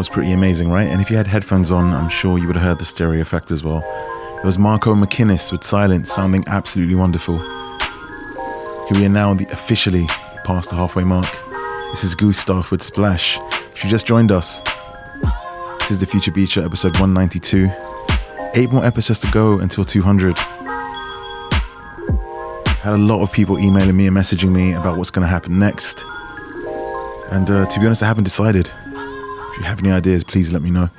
was 0.05 0.13
pretty 0.13 0.33
amazing, 0.33 0.69
right? 0.69 0.87
And 0.87 1.01
if 1.01 1.09
you 1.09 1.17
had 1.17 1.25
headphones 1.25 1.71
on, 1.71 1.91
I'm 1.91 2.09
sure 2.09 2.37
you 2.37 2.45
would 2.45 2.55
have 2.55 2.63
heard 2.63 2.79
the 2.79 2.85
stereo 2.85 3.21
effect 3.23 3.49
as 3.49 3.63
well. 3.63 3.79
It 4.37 4.45
was 4.45 4.59
Marco 4.59 4.93
Mckinnis 4.93 5.51
with 5.51 5.63
Silence, 5.63 6.11
sounding 6.11 6.43
absolutely 6.45 6.93
wonderful. 6.93 7.39
Here 7.39 8.99
we 8.99 9.05
are 9.07 9.09
now 9.09 9.33
the, 9.33 9.47
officially 9.51 10.05
past 10.43 10.69
the 10.69 10.75
halfway 10.75 11.03
mark. 11.03 11.25
This 11.89 12.03
is 12.03 12.15
Goosetaf 12.15 12.69
with 12.69 12.83
Splash. 12.83 13.39
If 13.73 13.83
you 13.83 13.89
just 13.89 14.05
joined 14.05 14.31
us, 14.31 14.61
this 15.79 15.89
is 15.89 15.99
the 15.99 16.05
Future 16.05 16.31
Beat 16.31 16.49
Show, 16.49 16.63
episode 16.63 16.99
192. 16.99 17.71
Eight 18.53 18.71
more 18.71 18.85
episodes 18.85 19.21
to 19.21 19.31
go 19.31 19.59
until 19.59 19.83
200. 19.83 20.37
Had 22.77 22.93
a 22.93 22.97
lot 22.97 23.23
of 23.23 23.31
people 23.31 23.57
emailing 23.57 23.97
me 23.97 24.05
and 24.05 24.15
messaging 24.15 24.51
me 24.51 24.73
about 24.73 24.97
what's 24.97 25.09
going 25.09 25.23
to 25.23 25.27
happen 25.27 25.57
next. 25.57 26.03
And 27.31 27.49
uh, 27.49 27.65
to 27.65 27.79
be 27.79 27.87
honest, 27.87 28.03
I 28.03 28.07
haven't 28.07 28.25
decided. 28.25 28.69
If 29.55 29.61
you 29.61 29.67
have 29.67 29.79
any 29.79 29.91
ideas, 29.91 30.25
please 30.25 30.51
let 30.51 30.61
me 30.61 30.69
know. 30.69 30.89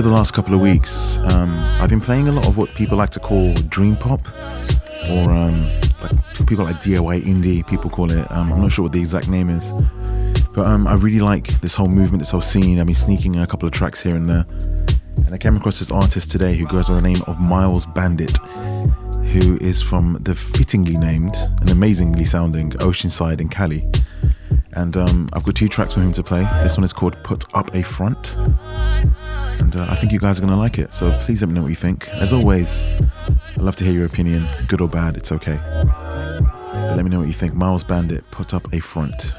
Over 0.00 0.08
the 0.08 0.14
last 0.14 0.32
couple 0.32 0.54
of 0.54 0.62
weeks, 0.62 1.18
um, 1.30 1.56
I've 1.78 1.90
been 1.90 2.00
playing 2.00 2.26
a 2.28 2.32
lot 2.32 2.48
of 2.48 2.56
what 2.56 2.74
people 2.74 2.96
like 2.96 3.10
to 3.10 3.20
call 3.20 3.52
dream 3.68 3.96
pop, 3.96 4.26
or 5.10 5.30
um, 5.30 5.52
like 6.00 6.12
people 6.46 6.64
like 6.64 6.76
DIY 6.76 7.24
indie. 7.24 7.66
People 7.66 7.90
call 7.90 8.10
it. 8.10 8.26
Um, 8.30 8.50
I'm 8.50 8.62
not 8.62 8.72
sure 8.72 8.84
what 8.84 8.92
the 8.92 8.98
exact 8.98 9.28
name 9.28 9.50
is, 9.50 9.74
but 10.54 10.64
um, 10.64 10.86
I 10.86 10.94
really 10.94 11.20
like 11.20 11.48
this 11.60 11.74
whole 11.74 11.88
movement, 11.88 12.20
this 12.22 12.30
whole 12.30 12.40
scene. 12.40 12.80
I've 12.80 12.86
been 12.86 12.94
sneaking 12.94 13.36
a 13.36 13.46
couple 13.46 13.66
of 13.66 13.74
tracks 13.74 14.00
here 14.00 14.14
and 14.14 14.24
there, 14.24 14.46
and 15.26 15.34
I 15.34 15.36
came 15.36 15.54
across 15.54 15.80
this 15.80 15.90
artist 15.90 16.30
today 16.30 16.56
who 16.56 16.66
goes 16.66 16.88
by 16.88 16.94
the 16.94 17.02
name 17.02 17.20
of 17.26 17.38
Miles 17.38 17.84
Bandit, 17.84 18.38
who 19.32 19.58
is 19.58 19.82
from 19.82 20.16
the 20.22 20.34
fittingly 20.34 20.96
named 20.96 21.36
and 21.60 21.68
amazingly 21.68 22.24
sounding 22.24 22.70
Oceanside 22.70 23.38
in 23.38 23.50
Cali. 23.50 23.82
And 24.74 24.96
um, 24.96 25.28
I've 25.32 25.44
got 25.44 25.54
two 25.54 25.68
tracks 25.68 25.94
for 25.94 26.00
him 26.00 26.12
to 26.12 26.22
play. 26.22 26.46
This 26.62 26.76
one 26.76 26.84
is 26.84 26.92
called 26.92 27.22
Put 27.22 27.44
Up 27.54 27.74
a 27.74 27.82
Front. 27.82 28.36
And 28.36 29.76
uh, 29.76 29.86
I 29.88 29.94
think 29.94 30.12
you 30.12 30.18
guys 30.18 30.38
are 30.38 30.42
going 30.42 30.52
to 30.52 30.58
like 30.58 30.78
it. 30.78 30.94
So 30.94 31.16
please 31.20 31.42
let 31.42 31.48
me 31.48 31.54
know 31.54 31.62
what 31.62 31.70
you 31.70 31.76
think. 31.76 32.08
As 32.08 32.32
always, 32.32 32.86
I'd 33.28 33.62
love 33.62 33.76
to 33.76 33.84
hear 33.84 33.92
your 33.92 34.06
opinion. 34.06 34.44
Good 34.68 34.80
or 34.80 34.88
bad, 34.88 35.16
it's 35.16 35.32
okay. 35.32 35.58
But 36.72 36.96
let 36.96 37.04
me 37.04 37.10
know 37.10 37.18
what 37.18 37.28
you 37.28 37.34
think. 37.34 37.54
Miles 37.54 37.84
Bandit, 37.84 38.24
Put 38.30 38.54
Up 38.54 38.72
a 38.72 38.80
Front. 38.80 39.34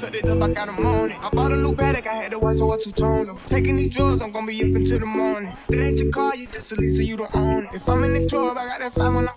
Sucked 0.00 0.14
it 0.14 0.24
up, 0.24 0.40
I 0.40 0.48
got 0.48 0.70
on 0.70 1.10
it. 1.10 1.16
I 1.22 1.28
bought 1.28 1.52
a 1.52 1.56
new 1.56 1.74
Patek, 1.74 2.06
I 2.06 2.14
had 2.14 2.30
to 2.30 2.38
watch 2.38 2.56
so 2.56 2.72
I 2.72 2.78
two-tone 2.78 3.26
them. 3.26 3.38
Taking 3.44 3.76
these 3.76 3.94
drugs, 3.94 4.22
I'm 4.22 4.32
gonna 4.32 4.46
be 4.46 4.58
up 4.62 4.74
until 4.74 4.98
the 4.98 5.04
morning. 5.04 5.54
That 5.68 5.78
ain't 5.78 5.98
your 5.98 6.10
car, 6.10 6.34
you 6.34 6.46
just 6.46 6.72
a 6.72 6.76
lease, 6.76 6.96
so 6.96 7.02
you 7.02 7.18
don't 7.18 7.36
own 7.36 7.64
it. 7.66 7.74
If 7.74 7.86
I'm 7.86 8.02
in 8.04 8.14
the 8.14 8.26
club, 8.26 8.56
I 8.56 8.66
got 8.66 8.80
that 8.80 8.94
five 8.94 9.12
when 9.12 9.28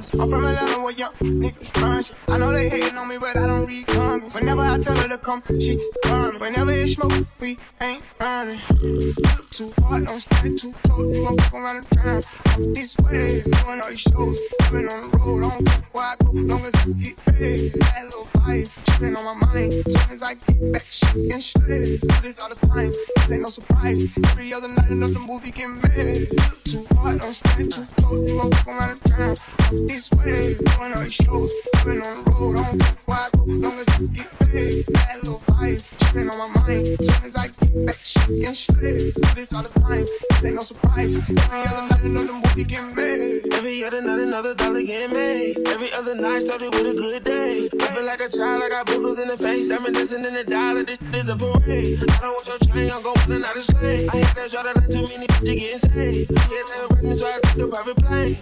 I'm 0.00 0.30
from 0.30 0.46
Atlanta 0.46 0.80
where 0.80 0.92
young 0.94 1.12
niggas 1.20 1.82
run 1.82 2.02
shit. 2.02 2.16
I 2.26 2.38
know 2.38 2.50
they 2.52 2.70
hating 2.70 2.96
on 2.96 3.06
me, 3.06 3.18
but 3.18 3.36
I 3.36 3.46
don't 3.46 3.66
read 3.66 3.86
comments. 3.86 4.34
Whenever 4.34 4.62
I 4.62 4.78
tell 4.78 4.96
her 4.96 5.08
to 5.08 5.18
come, 5.18 5.42
she 5.60 5.90
coming. 6.04 6.40
Whenever 6.40 6.70
it's 6.70 6.94
smoke, 6.94 7.26
we 7.38 7.58
ain't 7.82 8.02
running. 8.18 8.60
Look 8.80 9.50
too 9.50 9.74
hard, 9.82 10.06
don't 10.06 10.20
stay 10.20 10.56
too 10.56 10.72
close. 10.84 11.18
You 11.18 11.24
gon' 11.24 11.36
fuck 11.36 11.52
around 11.54 11.76
and 11.76 11.90
drown. 11.90 12.16
Off 12.16 12.56
this 12.74 12.96
way, 12.98 13.42
doing 13.42 13.80
all 13.82 13.90
these 13.90 14.00
shows. 14.00 14.40
I've 14.62 14.74
on 14.74 14.86
the 14.86 15.18
road, 15.18 15.44
I 15.44 15.48
don't 15.50 15.66
care 15.66 15.82
where 15.92 16.04
I 16.04 16.16
go, 16.24 16.30
long 16.32 16.64
as 16.64 16.74
I 16.74 16.86
get 16.92 17.16
paid. 17.26 17.72
That 17.74 18.04
little 18.06 18.24
vibe, 18.24 18.84
tripping 18.86 19.16
on 19.16 19.24
my 19.24 19.46
mind. 19.52 19.72
Soon 19.74 20.10
as 20.10 20.22
I 20.22 20.32
get 20.34 20.72
back, 20.72 20.86
shit 20.88 21.14
and 21.14 21.42
shit. 21.42 22.00
Do 22.00 22.20
this 22.22 22.40
all 22.40 22.48
the 22.48 22.66
time, 22.66 22.90
this 23.16 23.30
ain't 23.30 23.42
no 23.42 23.50
surprise. 23.50 24.00
Every 24.30 24.54
other 24.54 24.68
night, 24.68 24.88
another 24.88 25.20
movie 25.20 25.50
get 25.50 25.68
made. 25.68 26.28
Look 26.32 26.64
too 26.64 26.86
hard, 26.94 27.20
don't 27.20 27.34
stay 27.34 27.68
too 27.68 27.84
close. 27.96 28.30
You 28.30 28.40
gon' 28.40 28.50
fuck 28.50 28.66
around 28.66 29.00
and. 29.18 29.38
Off 29.70 29.89
this 29.90 30.10
way, 30.12 30.56
all 30.78 31.02
these 31.02 31.14
shows. 31.14 31.52
Been 31.84 32.02
on 32.02 32.24
the 32.24 32.30
road, 32.30 32.58
I 32.58 32.70
don't 32.70 32.80
care 32.80 32.96
where 33.06 33.18
I 33.18 33.28
go, 33.34 33.44
long 33.44 33.78
as 33.78 33.88
I 33.88 33.98
get 34.14 34.38
paid. 34.38 34.86
That 34.86 35.16
little 35.22 35.40
vibe, 35.40 35.98
tripping 35.98 36.30
on 36.30 36.38
my 36.38 36.60
mind. 36.60 36.86
Soon 36.86 37.24
as 37.24 37.36
I 37.36 37.48
get 37.48 37.86
back, 37.86 37.98
shit 38.04 38.28
and 38.28 38.56
shit. 38.56 39.14
Do 39.14 39.34
this 39.34 39.52
all 39.52 39.62
the 39.62 39.80
time, 39.80 40.06
this 40.06 40.44
ain't 40.44 40.54
no 40.54 40.62
surprise. 40.62 41.16
Every 41.18 41.36
other 41.36 41.88
night, 41.88 42.04
another 42.04 42.32
movie 42.32 42.64
get 42.64 42.94
made. 42.94 43.52
Every 43.52 43.84
other 43.84 44.02
night, 44.02 44.20
another 44.20 44.54
dollar 44.54 44.82
getting 44.82 45.12
made. 45.12 45.68
Every 45.68 45.92
other 45.92 46.14
night 46.14 46.42
started 46.42 46.72
with 46.74 46.86
a 46.86 46.94
good 46.94 47.24
day. 47.24 47.68
I 47.80 47.86
feel 47.86 48.04
like 48.04 48.20
a 48.20 48.28
child, 48.28 48.62
I 48.62 48.68
got 48.68 48.86
Boogers 48.86 49.20
in 49.20 49.28
the 49.28 49.38
face, 49.38 49.68
diamond 49.68 49.94
dancing 49.94 50.24
in 50.24 50.34
the 50.34 50.44
dollar. 50.44 50.84
This 50.84 50.98
is 51.14 51.28
a 51.28 51.36
parade. 51.36 52.02
I 52.02 52.18
don't 52.20 52.32
want 52.34 52.46
your 52.46 52.58
chain, 52.58 52.90
I'm 52.90 53.02
going 53.02 53.32
and 53.32 53.44
out 53.44 53.56
of 53.56 53.64
slave. 53.64 54.08
I 54.08 54.18
hate 54.18 54.34
that 54.36 54.50
shot, 54.50 54.64
not 54.66 54.90
too 54.90 55.02
many 55.02 55.26
bitches 55.26 55.58
getting 55.58 55.78
saved. 55.78 56.30
Yeah, 56.30 56.62
say 56.66 56.86
with 56.90 57.02
me, 57.02 57.14
so 57.16 57.26
I 57.26 57.40
took 57.40 57.58
a 57.58 57.68
private 57.68 57.96
plane. 57.96 58.36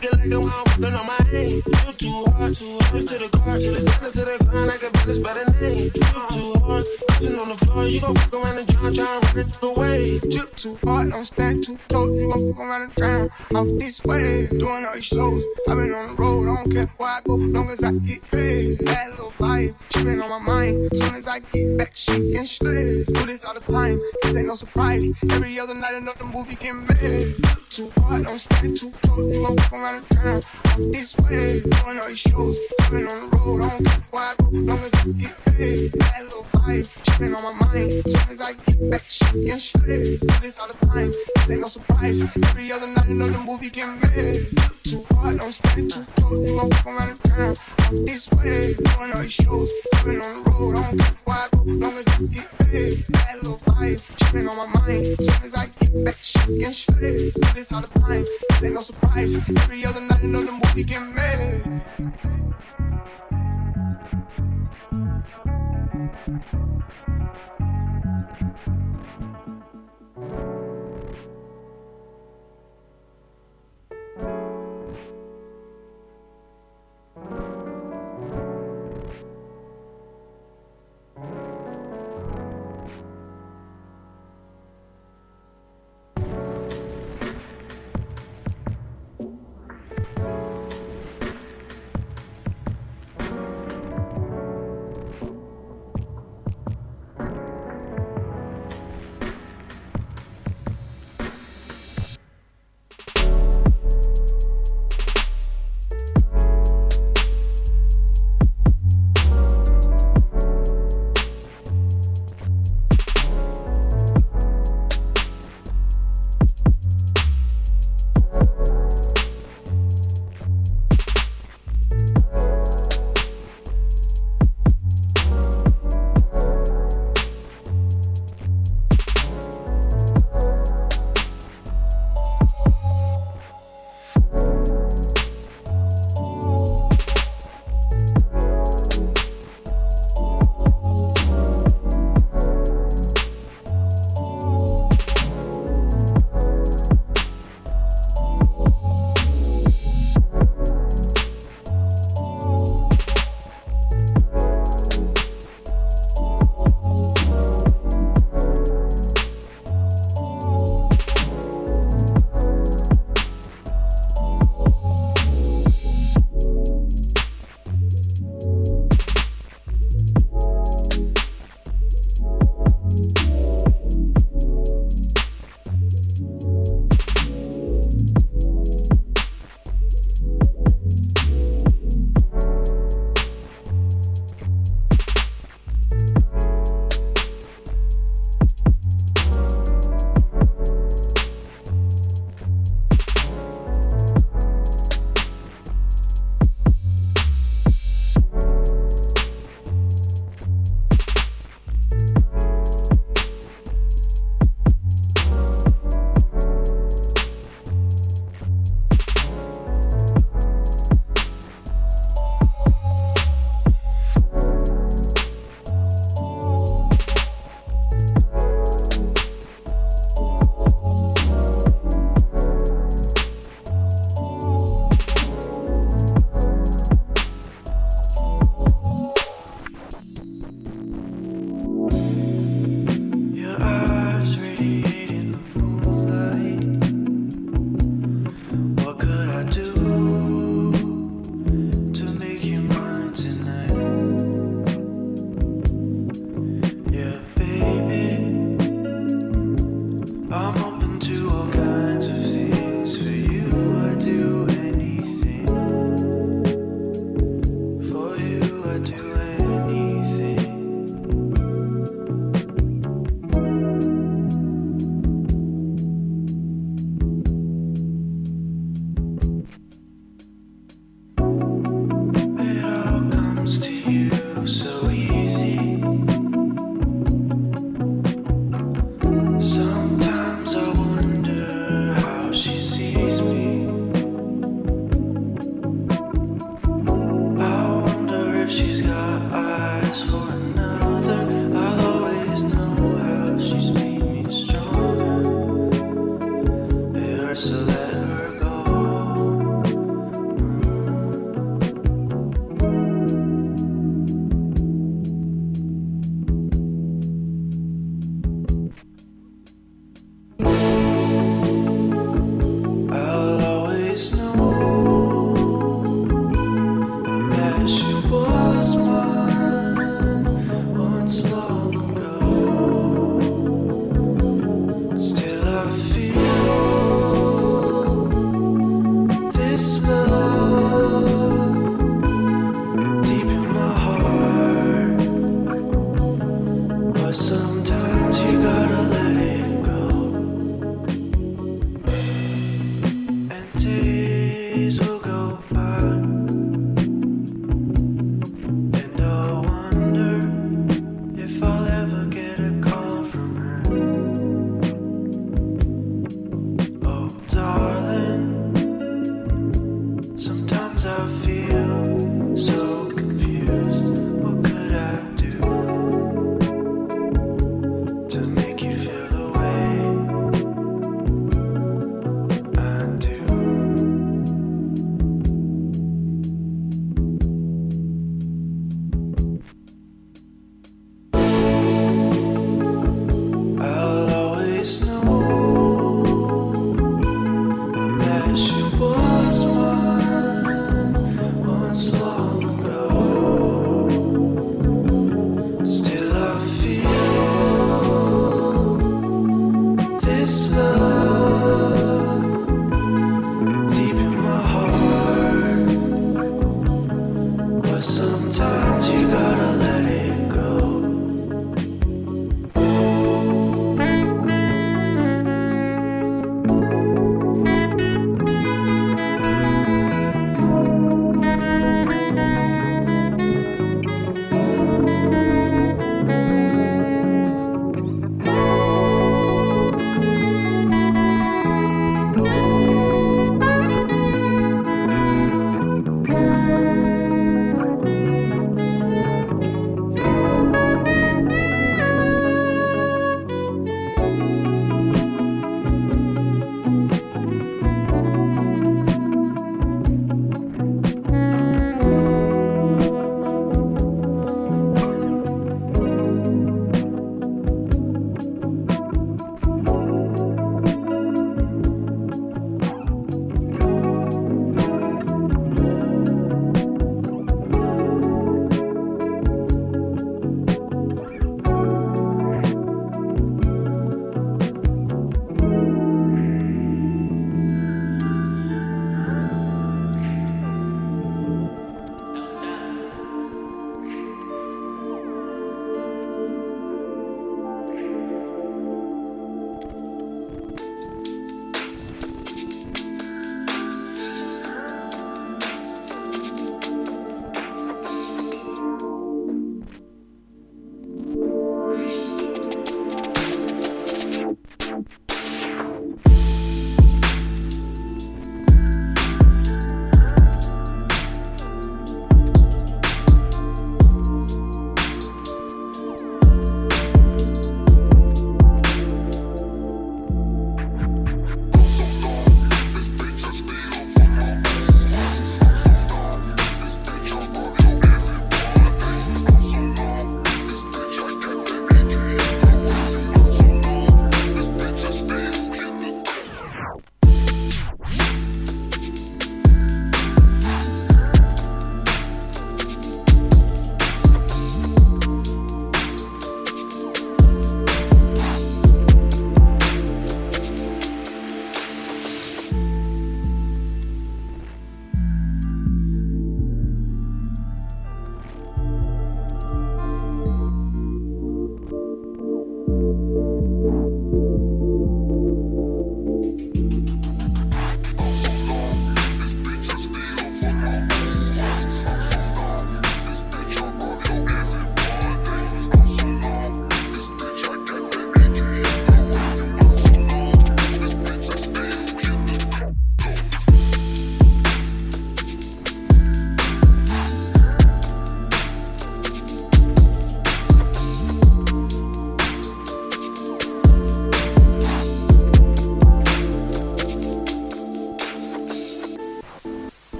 Get 0.00 0.12
like 0.12 0.32
I'm 0.32 0.68
walking 0.88 1.00
on 1.00 1.06
my 1.06 1.30
aim. 1.32 1.50
You 1.50 1.92
too 1.94 2.30
hard, 2.30 2.54
too 2.54 2.78
hard 2.80 3.08
to 3.08 3.18
the 3.18 3.28
car, 3.38 3.58
to 3.58 3.70
the 3.70 3.80
center, 3.80 4.10
to 4.10 4.38
the 4.38 4.44
ground. 4.44 4.70
I 4.70 4.76
can 4.76 4.92
better 4.92 5.14
spell 5.14 5.34
the 5.34 5.50
name. 5.60 5.78
You 5.78 5.90
too 5.90 6.60
hard, 6.60 6.86
touching 7.08 7.40
on 7.40 7.48
the 7.48 7.56
floor. 7.56 7.84
You 7.86 8.00
gon' 8.00 8.14
walk 8.14 8.34
around 8.34 8.56
the 8.56 8.72
drum, 8.72 8.94
try 8.94 9.16
and 9.16 9.36
run 9.36 9.48
it 9.48 9.62
away. 9.62 10.18
Drip 10.20 10.56
too 10.56 10.78
hard, 10.84 11.10
don't 11.10 11.26
stand 11.26 11.64
too 11.64 11.78
close. 11.88 12.20
You 12.20 12.32
gon' 12.32 12.52
fuck 12.52 12.60
around 12.60 12.82
and 12.82 12.94
drown 12.94 13.30
off 13.54 13.68
this 13.78 14.04
way. 14.04 14.46
Doing 14.46 14.86
all 14.86 14.94
these 14.94 15.04
shows, 15.04 15.44
i 15.68 15.74
been 15.74 15.92
on 15.92 16.16
the 16.16 16.22
road. 16.22 16.48
I 16.48 16.62
don't 16.62 16.72
care 16.72 16.86
where 16.96 17.08
I 17.08 17.20
go, 17.24 17.34
long 17.34 17.70
as 17.70 17.82
I 17.82 17.92
get 17.92 18.22
paid. 18.30 18.78
That 18.86 19.10
little 19.10 19.32
vibe, 19.32 19.74
she 19.90 20.04
been 20.04 20.22
on 20.22 20.30
my 20.30 20.38
mind. 20.38 20.88
Soon 20.94 21.14
as 21.14 21.26
I 21.26 21.40
get 21.40 21.76
back, 21.76 21.92
she 21.94 22.32
can 22.32 22.46
straight. 22.46 23.06
Do 23.06 23.26
this 23.26 23.44
all 23.44 23.54
the 23.54 23.60
time, 23.60 24.00
this 24.22 24.36
ain't 24.36 24.46
no 24.46 24.54
surprise. 24.54 25.04
Every 25.30 25.58
other 25.58 25.74
night, 25.74 25.94
another 25.94 26.24
movie 26.24 26.54
get 26.54 26.74
made. 26.74 27.36
Too 27.70 27.90
hard, 27.98 28.24
don't 28.24 28.38
stand 28.38 28.76
too 28.76 28.90
close. 29.02 29.36
You 29.36 29.46
gon' 29.46 29.56
fuck 29.58 29.72
around 29.72 29.96
and 29.96 30.08
drown 30.08 30.42
this 30.78 31.16
way. 31.18 31.62
All 31.84 32.08
these 32.08 32.18
shows, 32.18 32.58
i 32.80 32.86
on 32.86 33.04
the 33.04 33.36
road. 33.36 33.64
I 33.64 33.68
don't 33.68 33.84
care 33.84 34.00
where 34.10 34.22
I 34.22 34.34
go, 34.38 34.48
long 34.52 34.78
as 34.78 34.94
I 34.94 35.04
get 35.08 35.44
paid. 35.44 35.92
That 35.92 36.24
little 36.24 36.44
vibe, 36.44 37.18
been 37.18 37.34
on 37.34 37.42
my 37.42 37.66
mind. 37.66 37.92
Soon 37.92 38.30
as 38.30 38.40
I 38.40 38.52
get 38.52 38.90
back, 38.90 39.04
she 39.08 39.24
can 39.24 39.58
straight. 39.58 40.20
Do 40.20 40.26
this 40.40 40.58
all 40.58 40.68
the 40.68 40.86
time, 40.86 41.10
this 41.10 41.50
ain't 41.50 41.60
no 41.60 41.66
surprise. 41.66 42.22
Every 42.22 42.72
other 42.72 42.86
night, 42.86 43.08
another 43.08 43.38
movie 43.38 43.70
get 43.70 43.88
made. 43.88 44.46
Drip 44.54 44.82
too 44.84 45.04
hard, 45.10 45.38
don't 45.38 45.52
stand 45.52 45.92
too 45.92 46.04
close. 46.16 46.50
You 46.50 46.56
gon' 46.56 46.70
fuck 46.70 46.86
around 46.86 47.22
drown 47.22 47.50
off 47.50 47.90
this 47.90 48.30
way. 48.32 48.74
All 48.98 49.20
these 49.20 49.32
shows, 49.32 49.72
i 49.94 49.98
on 49.98 50.18
the 50.18 50.50
road. 50.50 50.76
I 50.76 50.82
don't 50.82 50.98
care 50.98 51.14
where 51.24 51.36
I 51.36 51.48
go, 51.52 51.62
long 51.66 51.94
as 51.94 52.08
I 52.08 52.22
get 52.22 52.58
paid. 52.58 53.04
That 53.08 53.36
little 53.42 53.58
vibe, 53.58 54.32
been 54.32 54.48
on 54.48 54.56
my 54.56 54.80
mind. 54.80 55.06
Soon 55.06 55.42
as 55.42 55.54
I 55.54 55.66
get 55.80 56.04
back, 56.04 56.16
she 56.22 56.38
can 56.38 56.72
straight. 56.72 57.34
Do 57.34 57.40
this 57.54 57.72
all 57.72 57.82
the 57.82 57.98
time, 57.98 58.22
this 58.22 58.62
ain't 58.62 58.74
no 58.74 58.80
surprise. 58.80 59.36
Every 59.36 59.84
other 59.84 60.00
night, 60.00 60.22
another 60.22 60.52
movie 60.52 60.67
we 60.74 60.84
can 60.84 61.14
make 61.14 61.66
it. 61.66 61.82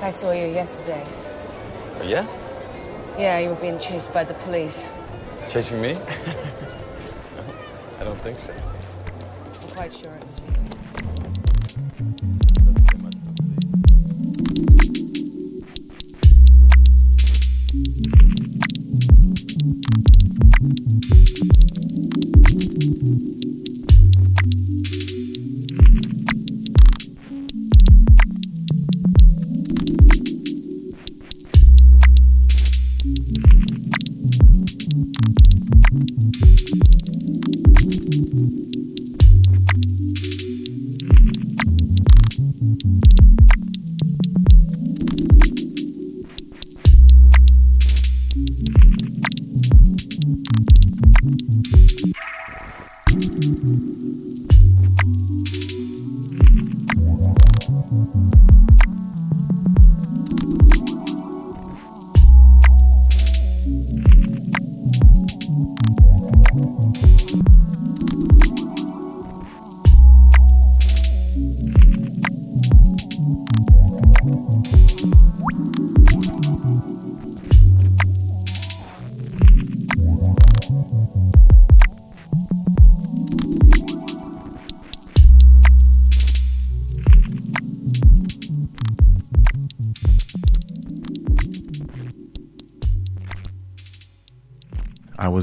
Think 0.00 0.08
I 0.08 0.12
saw 0.12 0.32
you 0.32 0.46
yesterday. 0.46 1.04
Oh, 2.00 2.04
yeah? 2.04 2.26
Yeah, 3.18 3.38
you 3.38 3.50
were 3.50 3.56
being 3.56 3.78
chased 3.78 4.14
by 4.14 4.24
the 4.24 4.32
police. 4.34 4.86
Chasing 5.50 5.82
me? 5.82 5.90
I 8.00 8.04
don't 8.04 8.18
think 8.22 8.38
so. 8.38 8.54
I'm 9.62 9.68
quite 9.68 9.92
sure 9.92 10.14
it 10.14 10.26
was 10.26 10.70
you. 10.70 10.79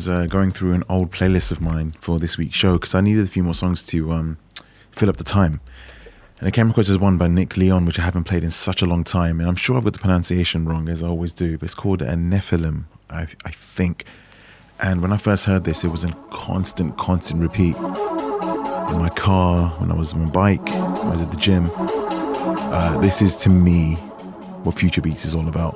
Uh, 0.07 0.25
going 0.25 0.51
through 0.51 0.73
an 0.73 0.83
old 0.87 1.11
playlist 1.11 1.51
of 1.51 1.59
mine 1.59 1.91
for 1.99 2.19
this 2.19 2.37
week's 2.37 2.55
show 2.55 2.73
because 2.73 2.95
I 2.95 3.01
needed 3.01 3.23
a 3.23 3.27
few 3.27 3.43
more 3.43 3.53
songs 3.53 3.85
to 3.87 4.11
um, 4.11 4.37
fill 4.91 5.09
up 5.09 5.17
the 5.17 5.23
time. 5.23 5.59
And 6.39 6.47
I 6.47 6.51
came 6.51 6.69
across 6.69 6.87
this 6.87 6.97
one 6.97 7.17
by 7.17 7.27
Nick 7.27 7.51
León, 7.51 7.85
which 7.85 7.99
I 7.99 8.03
haven't 8.03 8.25
played 8.25 8.43
in 8.43 8.51
such 8.51 8.81
a 8.81 8.85
long 8.85 9.03
time. 9.03 9.39
And 9.39 9.49
I'm 9.49 9.55
sure 9.55 9.75
I've 9.75 9.83
got 9.83 9.93
the 9.93 9.99
pronunciation 9.99 10.65
wrong, 10.65 10.87
as 10.87 11.01
I 11.01 11.07
always 11.07 11.33
do. 11.33 11.57
But 11.57 11.65
it's 11.65 11.75
called 11.75 12.01
a 12.01 12.13
Nephilim, 12.13 12.83
I, 13.09 13.27
I 13.43 13.51
think. 13.51 14.05
And 14.79 15.01
when 15.01 15.11
I 15.11 15.17
first 15.17 15.45
heard 15.45 15.63
this, 15.63 15.83
it 15.83 15.89
was 15.89 16.03
a 16.05 16.11
constant, 16.29 16.97
constant 16.97 17.41
repeat. 17.41 17.75
In 17.75 18.99
my 18.99 19.11
car, 19.15 19.69
when 19.79 19.91
I 19.91 19.95
was 19.95 20.13
on 20.13 20.25
my 20.25 20.29
bike, 20.29 20.65
when 20.65 21.07
I 21.07 21.11
was 21.11 21.21
at 21.21 21.31
the 21.31 21.37
gym. 21.37 21.71
Uh, 21.75 22.99
this 23.01 23.21
is, 23.21 23.35
to 23.37 23.49
me, 23.49 23.95
what 24.63 24.77
Future 24.77 25.01
Beats 25.01 25.25
is 25.25 25.33
all 25.33 25.47
about. 25.47 25.75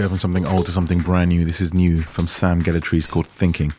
Go 0.00 0.08
from 0.08 0.16
something 0.16 0.46
old 0.46 0.64
to 0.64 0.72
something 0.72 1.00
brand 1.00 1.28
new, 1.28 1.44
this 1.44 1.60
is 1.60 1.74
new 1.74 2.00
from 2.00 2.26
Sam 2.26 2.62
Gellaitry 2.62 3.06
called 3.06 3.26
Thinking. 3.26 3.70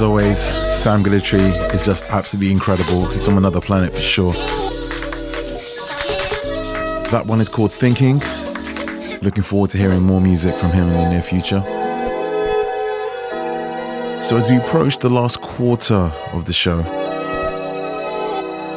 As 0.00 0.04
always, 0.04 0.38
Sam 0.38 1.04
Gellaitry 1.04 1.74
is 1.74 1.84
just 1.84 2.04
absolutely 2.04 2.50
incredible. 2.50 3.04
He's 3.08 3.26
from 3.26 3.36
another 3.36 3.60
planet 3.60 3.92
for 3.92 4.00
sure. 4.00 4.32
That 7.10 7.24
one 7.26 7.38
is 7.38 7.50
called 7.50 7.70
Thinking. 7.70 8.20
Looking 9.20 9.42
forward 9.42 9.68
to 9.72 9.76
hearing 9.76 10.00
more 10.00 10.22
music 10.22 10.54
from 10.54 10.70
him 10.70 10.88
in 10.88 10.94
the 10.94 11.10
near 11.10 11.22
future. 11.22 11.60
So, 14.24 14.38
as 14.38 14.48
we 14.48 14.56
approach 14.56 14.96
the 15.00 15.10
last 15.10 15.42
quarter 15.42 16.10
of 16.32 16.46
the 16.46 16.54
show, 16.54 16.78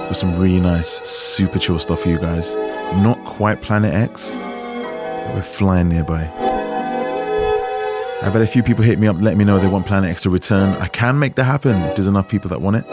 with 0.10 0.18
some 0.18 0.38
really 0.38 0.60
nice, 0.60 0.90
super 1.08 1.58
chill 1.58 1.80
stuff 1.80 2.02
for 2.02 2.10
you 2.10 2.20
guys. 2.20 2.54
Not 2.98 3.18
quite 3.24 3.62
Planet 3.62 3.94
X, 3.94 4.36
but 4.36 5.36
we're 5.36 5.42
flying 5.42 5.88
nearby. 5.88 6.43
I've 8.24 8.32
had 8.32 8.42
a 8.42 8.48
few 8.48 8.64
people 8.64 8.86
hit 8.86 9.00
me 9.00 9.08
up, 9.08 9.18
let 9.20 9.36
me 9.36 9.44
know 9.44 9.60
they 9.60 9.68
want 9.68 9.86
Planet 9.86 10.10
X 10.10 10.22
to 10.22 10.30
return. 10.30 10.70
I 10.82 10.88
can 10.88 11.20
make 11.20 11.36
that 11.36 11.44
happen 11.44 11.76
if 11.82 11.98
there's 11.98 12.08
enough 12.08 12.30
people 12.30 12.50
that 12.50 12.62
want 12.62 12.78
it. 12.78 12.86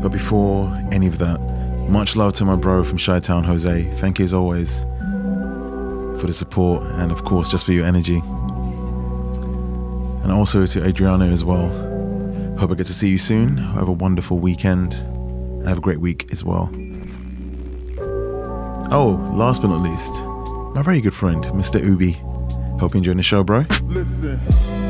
But 0.00 0.10
before 0.10 0.72
any 0.92 1.08
of 1.08 1.18
that, 1.18 1.40
much 1.90 2.14
love 2.14 2.34
to 2.34 2.44
my 2.44 2.54
bro 2.54 2.84
from 2.84 2.98
Chi 2.98 3.18
Town, 3.18 3.42
Jose. 3.42 3.92
Thank 3.96 4.20
you 4.20 4.24
as 4.24 4.32
always 4.32 4.82
for 6.20 6.26
the 6.28 6.32
support 6.32 6.84
and, 6.84 7.10
of 7.10 7.24
course, 7.24 7.50
just 7.50 7.66
for 7.66 7.72
your 7.72 7.86
energy. 7.86 8.22
And 10.22 10.30
also 10.30 10.64
to 10.64 10.84
Adriano 10.84 11.28
as 11.28 11.44
well. 11.44 11.68
Hope 12.56 12.70
I 12.70 12.74
get 12.74 12.86
to 12.86 12.94
see 12.94 13.08
you 13.08 13.18
soon. 13.18 13.56
Have 13.56 13.88
a 13.88 13.92
wonderful 13.92 14.38
weekend 14.38 14.94
and 14.94 15.66
have 15.66 15.78
a 15.78 15.80
great 15.80 16.00
week 16.00 16.32
as 16.32 16.44
well. 16.44 16.70
Oh, 18.90 19.20
last 19.34 19.60
but 19.60 19.68
not 19.68 19.82
least, 19.82 20.14
my 20.74 20.82
very 20.82 21.00
good 21.00 21.14
friend, 21.14 21.44
Mr. 21.46 21.84
Ubi. 21.84 22.12
Hope 22.80 22.94
you're 22.94 22.98
enjoying 22.98 23.18
the 23.18 23.22
show, 23.22 23.44
bro. 23.44 23.66
Listen. 23.84 24.87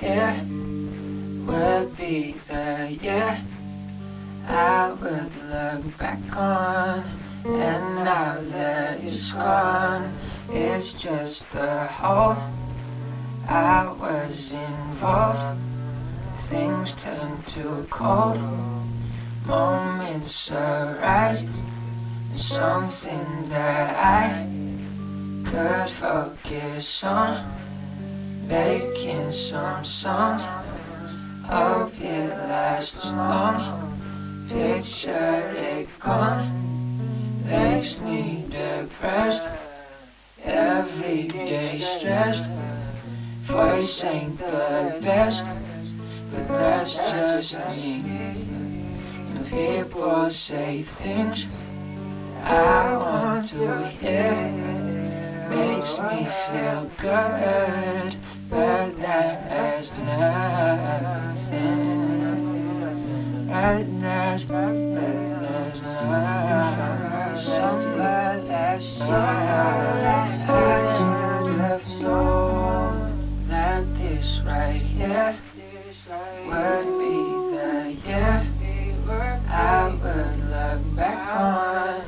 Here 0.00 0.34
would 1.46 1.96
be 1.96 2.34
the 2.48 2.98
year 3.00 3.40
I 4.46 4.92
would 4.92 5.32
look 5.48 5.98
back 5.98 6.36
on. 6.36 7.04
And 7.44 8.04
now 8.04 8.40
that 8.40 9.00
it's 9.02 9.32
gone, 9.32 10.12
it's 10.50 10.94
just 10.94 11.44
a 11.54 11.86
hole. 11.86 12.36
I 13.48 13.86
was 13.86 14.52
involved, 14.52 15.56
things 16.48 16.94
turned 16.94 17.46
too 17.46 17.86
cold. 17.90 18.40
Moments 19.46 20.50
arise, 20.50 21.48
something 22.34 23.48
that 23.48 23.96
I 23.96 24.46
could 25.48 25.88
focus 25.88 27.04
on. 27.04 27.65
Making 28.46 29.30
some 29.32 29.82
songs, 29.84 30.46
hope 31.44 32.00
it 32.00 32.28
lasts 32.28 33.12
long. 33.12 33.98
Picture 34.48 35.52
it 35.56 35.88
gone, 35.98 37.44
makes 37.44 37.98
me 37.98 38.44
depressed. 38.48 39.48
Every 40.44 41.24
day 41.24 41.80
stressed, 41.80 42.48
voice 43.42 44.04
ain't 44.04 44.38
the 44.38 44.98
best, 45.02 45.44
but 46.30 46.46
that's 46.46 46.94
just 47.10 47.58
me. 47.70 48.04
People 49.50 50.30
say 50.30 50.82
things 50.82 51.46
I 52.44 52.96
want 52.96 53.48
to 53.48 53.88
hear, 53.88 54.34
makes 55.50 55.98
me 55.98 56.28
feel 56.46 56.90
good, 56.98 58.16
but 58.50 59.00
that 59.00 59.50
has 59.50 59.92
nothing. 59.92 60.36
That 63.46 64.00
that's, 64.00 64.44
but 64.44 64.72
there's 64.72 65.82
not 65.82 67.38
somebody 67.38 68.48
last. 68.48 69.02
I 69.02 69.10
should 70.96 71.58
have 71.60 71.86
known 72.00 73.46
that 73.48 73.94
this 73.96 74.40
right 74.44 74.82
here 74.82 75.36
would 76.46 76.86
be 76.98 77.16
the 77.56 77.96
year 78.06 78.46
I 79.48 79.88
would 79.88 80.38
look 80.50 80.96
back 80.96 81.36
on. 81.36 82.00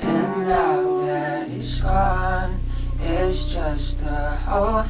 And 0.00 0.48
now 0.48 1.04
that 1.04 1.50
it's 1.50 1.80
gone, 1.80 2.60
it's 3.00 3.52
just 3.52 4.00
a 4.02 4.36
hole. 4.46 4.84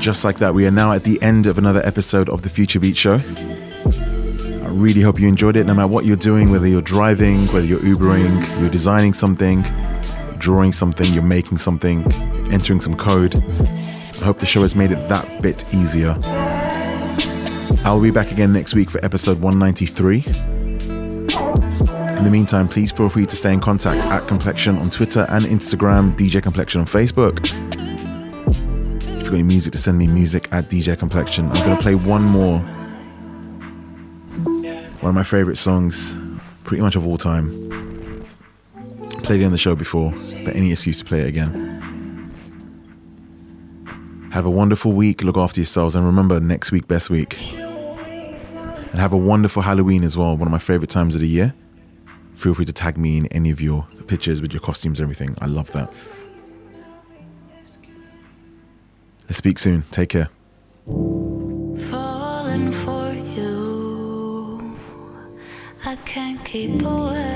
Just 0.00 0.24
like 0.24 0.38
that, 0.38 0.54
we 0.54 0.66
are 0.66 0.70
now 0.70 0.92
at 0.92 1.04
the 1.04 1.20
end 1.20 1.46
of 1.46 1.58
another 1.58 1.84
episode 1.84 2.30
of 2.30 2.40
the 2.40 2.48
Future 2.48 2.80
Beats 2.80 2.98
Show. 2.98 3.16
I 3.16 4.68
really 4.70 5.02
hope 5.02 5.20
you 5.20 5.28
enjoyed 5.28 5.56
it, 5.56 5.66
no 5.66 5.74
matter 5.74 5.88
what 5.88 6.06
you're 6.06 6.16
doing, 6.16 6.50
whether 6.50 6.66
you're 6.66 6.80
driving, 6.80 7.46
whether 7.48 7.66
you're 7.66 7.80
Ubering, 7.80 8.60
you're 8.60 8.70
designing 8.70 9.12
something, 9.12 9.62
drawing 10.38 10.72
something, 10.72 11.12
you're 11.12 11.22
making 11.22 11.58
something, 11.58 12.10
entering 12.50 12.80
some 12.80 12.96
code. 12.96 13.36
I 13.36 14.24
hope 14.24 14.38
the 14.38 14.46
show 14.46 14.62
has 14.62 14.74
made 14.74 14.90
it 14.90 15.06
that 15.10 15.42
bit 15.42 15.66
easier. 15.74 16.16
I'll 17.84 18.00
be 18.00 18.10
back 18.10 18.32
again 18.32 18.54
next 18.54 18.74
week 18.74 18.90
for 18.90 19.04
episode 19.04 19.38
193. 19.42 20.24
In 22.16 22.24
the 22.24 22.30
meantime, 22.30 22.68
please 22.68 22.90
feel 22.90 23.10
free 23.10 23.26
to 23.26 23.36
stay 23.36 23.52
in 23.52 23.60
contact 23.60 24.02
at 24.06 24.26
Complexion 24.26 24.78
on 24.78 24.88
Twitter 24.88 25.26
and 25.28 25.44
Instagram, 25.44 26.16
DJ 26.16 26.42
Complexion 26.42 26.80
on 26.80 26.86
Facebook. 26.86 27.59
Got 29.30 29.36
any 29.36 29.44
music 29.44 29.72
to 29.74 29.78
send 29.78 29.96
me, 29.96 30.08
music 30.08 30.48
at 30.50 30.64
DJ 30.64 30.98
Complexion. 30.98 31.48
I'm 31.52 31.76
to 31.76 31.80
play 31.80 31.94
one 31.94 32.24
more. 32.24 32.58
One 34.98 35.10
of 35.10 35.14
my 35.14 35.22
favorite 35.22 35.56
songs, 35.56 36.18
pretty 36.64 36.82
much 36.82 36.96
of 36.96 37.06
all 37.06 37.16
time. 37.16 38.26
Played 39.22 39.42
it 39.42 39.44
on 39.44 39.52
the 39.52 39.56
show 39.56 39.76
before, 39.76 40.10
but 40.44 40.56
any 40.56 40.72
excuse 40.72 40.98
to 40.98 41.04
play 41.04 41.20
it 41.20 41.28
again. 41.28 42.32
Have 44.32 44.46
a 44.46 44.50
wonderful 44.50 44.90
week. 44.90 45.22
Look 45.22 45.36
after 45.36 45.60
yourselves. 45.60 45.94
And 45.94 46.04
remember, 46.04 46.40
next 46.40 46.72
week, 46.72 46.88
best 46.88 47.08
week. 47.08 47.40
And 47.40 48.94
have 48.94 49.12
a 49.12 49.16
wonderful 49.16 49.62
Halloween 49.62 50.02
as 50.02 50.16
well. 50.16 50.36
One 50.36 50.48
of 50.48 50.52
my 50.52 50.58
favorite 50.58 50.90
times 50.90 51.14
of 51.14 51.20
the 51.20 51.28
year. 51.28 51.54
Feel 52.34 52.54
free 52.54 52.64
to 52.64 52.72
tag 52.72 52.98
me 52.98 53.18
in 53.18 53.28
any 53.28 53.52
of 53.52 53.60
your 53.60 53.86
pictures 54.08 54.42
with 54.42 54.52
your 54.52 54.60
costumes, 54.60 55.00
everything. 55.00 55.36
I 55.40 55.46
love 55.46 55.70
that. 55.70 55.92
Let's 59.30 59.38
speak 59.38 59.60
soon. 59.60 59.84
Take 59.92 60.08
care. 60.08 60.28
falling 61.88 62.72
for 62.72 63.12
you. 63.12 64.76
I 65.84 65.94
can't 66.04 66.44
keep 66.44 66.82
away. 66.82 67.29